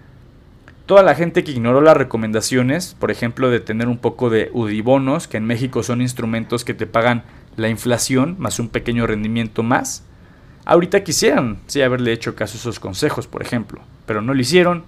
Toda 0.85 1.03
la 1.03 1.15
gente 1.15 1.43
que 1.43 1.51
ignoró 1.51 1.81
las 1.81 1.95
recomendaciones, 1.95 2.95
por 2.99 3.11
ejemplo, 3.11 3.49
de 3.49 3.59
tener 3.59 3.87
un 3.87 3.97
poco 3.97 4.29
de 4.29 4.49
UDIBonos, 4.53 5.27
que 5.27 5.37
en 5.37 5.45
México 5.45 5.83
son 5.83 6.01
instrumentos 6.01 6.65
que 6.65 6.73
te 6.73 6.85
pagan 6.85 7.23
la 7.55 7.69
inflación 7.69 8.35
más 8.39 8.59
un 8.59 8.69
pequeño 8.69 9.07
rendimiento 9.07 9.63
más, 9.63 10.03
ahorita 10.65 11.03
quisieran 11.03 11.59
sí 11.67 11.81
haberle 11.81 12.11
hecho 12.11 12.35
caso 12.35 12.57
a 12.57 12.59
esos 12.59 12.79
consejos, 12.79 13.27
por 13.27 13.41
ejemplo, 13.41 13.81
pero 14.05 14.21
no 14.21 14.33
lo 14.33 14.41
hicieron, 14.41 14.83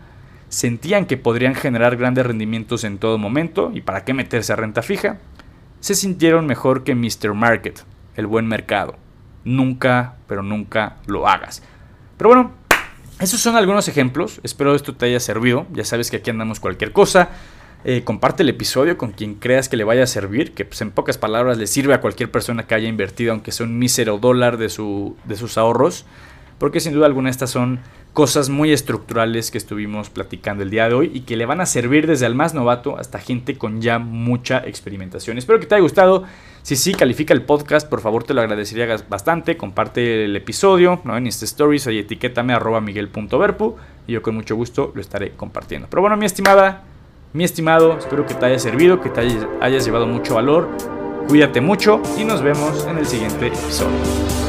sentían 0.53 1.07
que 1.07 1.17
podrían 1.17 1.55
generar 1.55 1.97
grandes 1.97 2.27
rendimientos 2.27 2.83
en 2.83 2.99
todo 2.99 3.17
momento 3.17 3.71
y 3.73 3.81
para 3.81 4.05
qué 4.05 4.13
meterse 4.13 4.53
a 4.53 4.55
renta 4.55 4.83
fija, 4.83 5.17
se 5.79 5.95
sintieron 5.95 6.45
mejor 6.45 6.83
que 6.83 6.93
Mr. 6.93 7.33
Market, 7.33 7.83
el 8.15 8.27
buen 8.27 8.47
mercado. 8.47 8.95
Nunca, 9.45 10.17
pero 10.27 10.43
nunca 10.43 10.97
lo 11.07 11.27
hagas. 11.27 11.63
Pero 12.17 12.29
bueno, 12.29 12.51
esos 13.19 13.41
son 13.41 13.55
algunos 13.55 13.87
ejemplos. 13.87 14.41
Espero 14.43 14.75
esto 14.75 14.95
te 14.95 15.07
haya 15.07 15.19
servido. 15.19 15.65
Ya 15.73 15.83
sabes 15.85 16.11
que 16.11 16.17
aquí 16.17 16.29
andamos 16.29 16.59
cualquier 16.59 16.91
cosa. 16.91 17.31
Eh, 17.83 18.03
comparte 18.03 18.43
el 18.43 18.49
episodio 18.49 18.95
con 18.95 19.11
quien 19.11 19.33
creas 19.33 19.69
que 19.69 19.75
le 19.75 19.83
vaya 19.83 20.03
a 20.03 20.07
servir, 20.07 20.53
que 20.53 20.65
pues 20.65 20.81
en 20.81 20.91
pocas 20.91 21.17
palabras 21.17 21.57
le 21.57 21.65
sirve 21.65 21.95
a 21.95 21.99
cualquier 21.99 22.29
persona 22.29 22.67
que 22.67 22.75
haya 22.75 22.87
invertido, 22.87 23.31
aunque 23.31 23.51
sea 23.51 23.65
un 23.65 23.79
mísero 23.79 24.19
dólar 24.19 24.57
de, 24.57 24.69
su, 24.69 25.17
de 25.25 25.35
sus 25.35 25.57
ahorros, 25.57 26.05
porque 26.59 26.79
sin 26.79 26.93
duda 26.93 27.07
alguna 27.07 27.31
estas 27.31 27.49
son 27.49 27.79
cosas 28.13 28.49
muy 28.49 28.71
estructurales 28.71 29.49
que 29.49 29.57
estuvimos 29.57 30.11
platicando 30.11 30.63
el 30.63 30.69
día 30.69 30.87
de 30.87 30.93
hoy 30.93 31.11
y 31.13 31.21
que 31.21 31.35
le 31.35 31.47
van 31.47 31.61
a 31.61 31.65
servir 31.65 32.05
desde 32.05 32.27
el 32.27 32.35
más 32.35 32.53
novato 32.53 32.97
hasta 32.97 33.19
gente 33.19 33.57
con 33.57 33.81
ya 33.81 33.97
mucha 33.97 34.59
experimentación. 34.59 35.37
Espero 35.39 35.59
que 35.59 35.65
te 35.65 35.75
haya 35.75 35.81
gustado. 35.81 36.23
Si 36.61 36.75
sí, 36.75 36.93
califica 36.93 37.33
el 37.33 37.41
podcast, 37.41 37.89
por 37.89 38.01
favor 38.01 38.23
te 38.23 38.33
lo 38.33 38.41
agradecería 38.41 38.95
bastante. 39.09 39.57
Comparte 39.57 40.25
el 40.25 40.35
episodio 40.35 41.01
¿no? 41.03 41.17
en 41.17 41.25
Insta 41.25 41.45
Stories 41.45 41.87
y 41.87 41.97
etiquétame 41.97 42.53
arroba 42.53 42.79
miguel.verpu 42.81 43.75
y 44.07 44.13
yo 44.13 44.21
con 44.21 44.35
mucho 44.35 44.55
gusto 44.55 44.91
lo 44.93 45.01
estaré 45.01 45.31
compartiendo. 45.31 45.87
Pero 45.89 46.01
bueno, 46.01 46.15
mi 46.15 46.27
estimada, 46.27 46.83
mi 47.33 47.43
estimado, 47.43 47.97
espero 47.97 48.27
que 48.27 48.35
te 48.35 48.45
haya 48.45 48.59
servido, 48.59 49.01
que 49.01 49.09
te 49.09 49.21
hayas 49.59 49.85
llevado 49.85 50.05
mucho 50.05 50.35
valor. 50.35 50.69
Cuídate 51.27 51.61
mucho 51.61 52.01
y 52.17 52.23
nos 52.25 52.43
vemos 52.43 52.85
en 52.85 52.97
el 52.97 53.07
siguiente 53.07 53.47
episodio. 53.47 54.42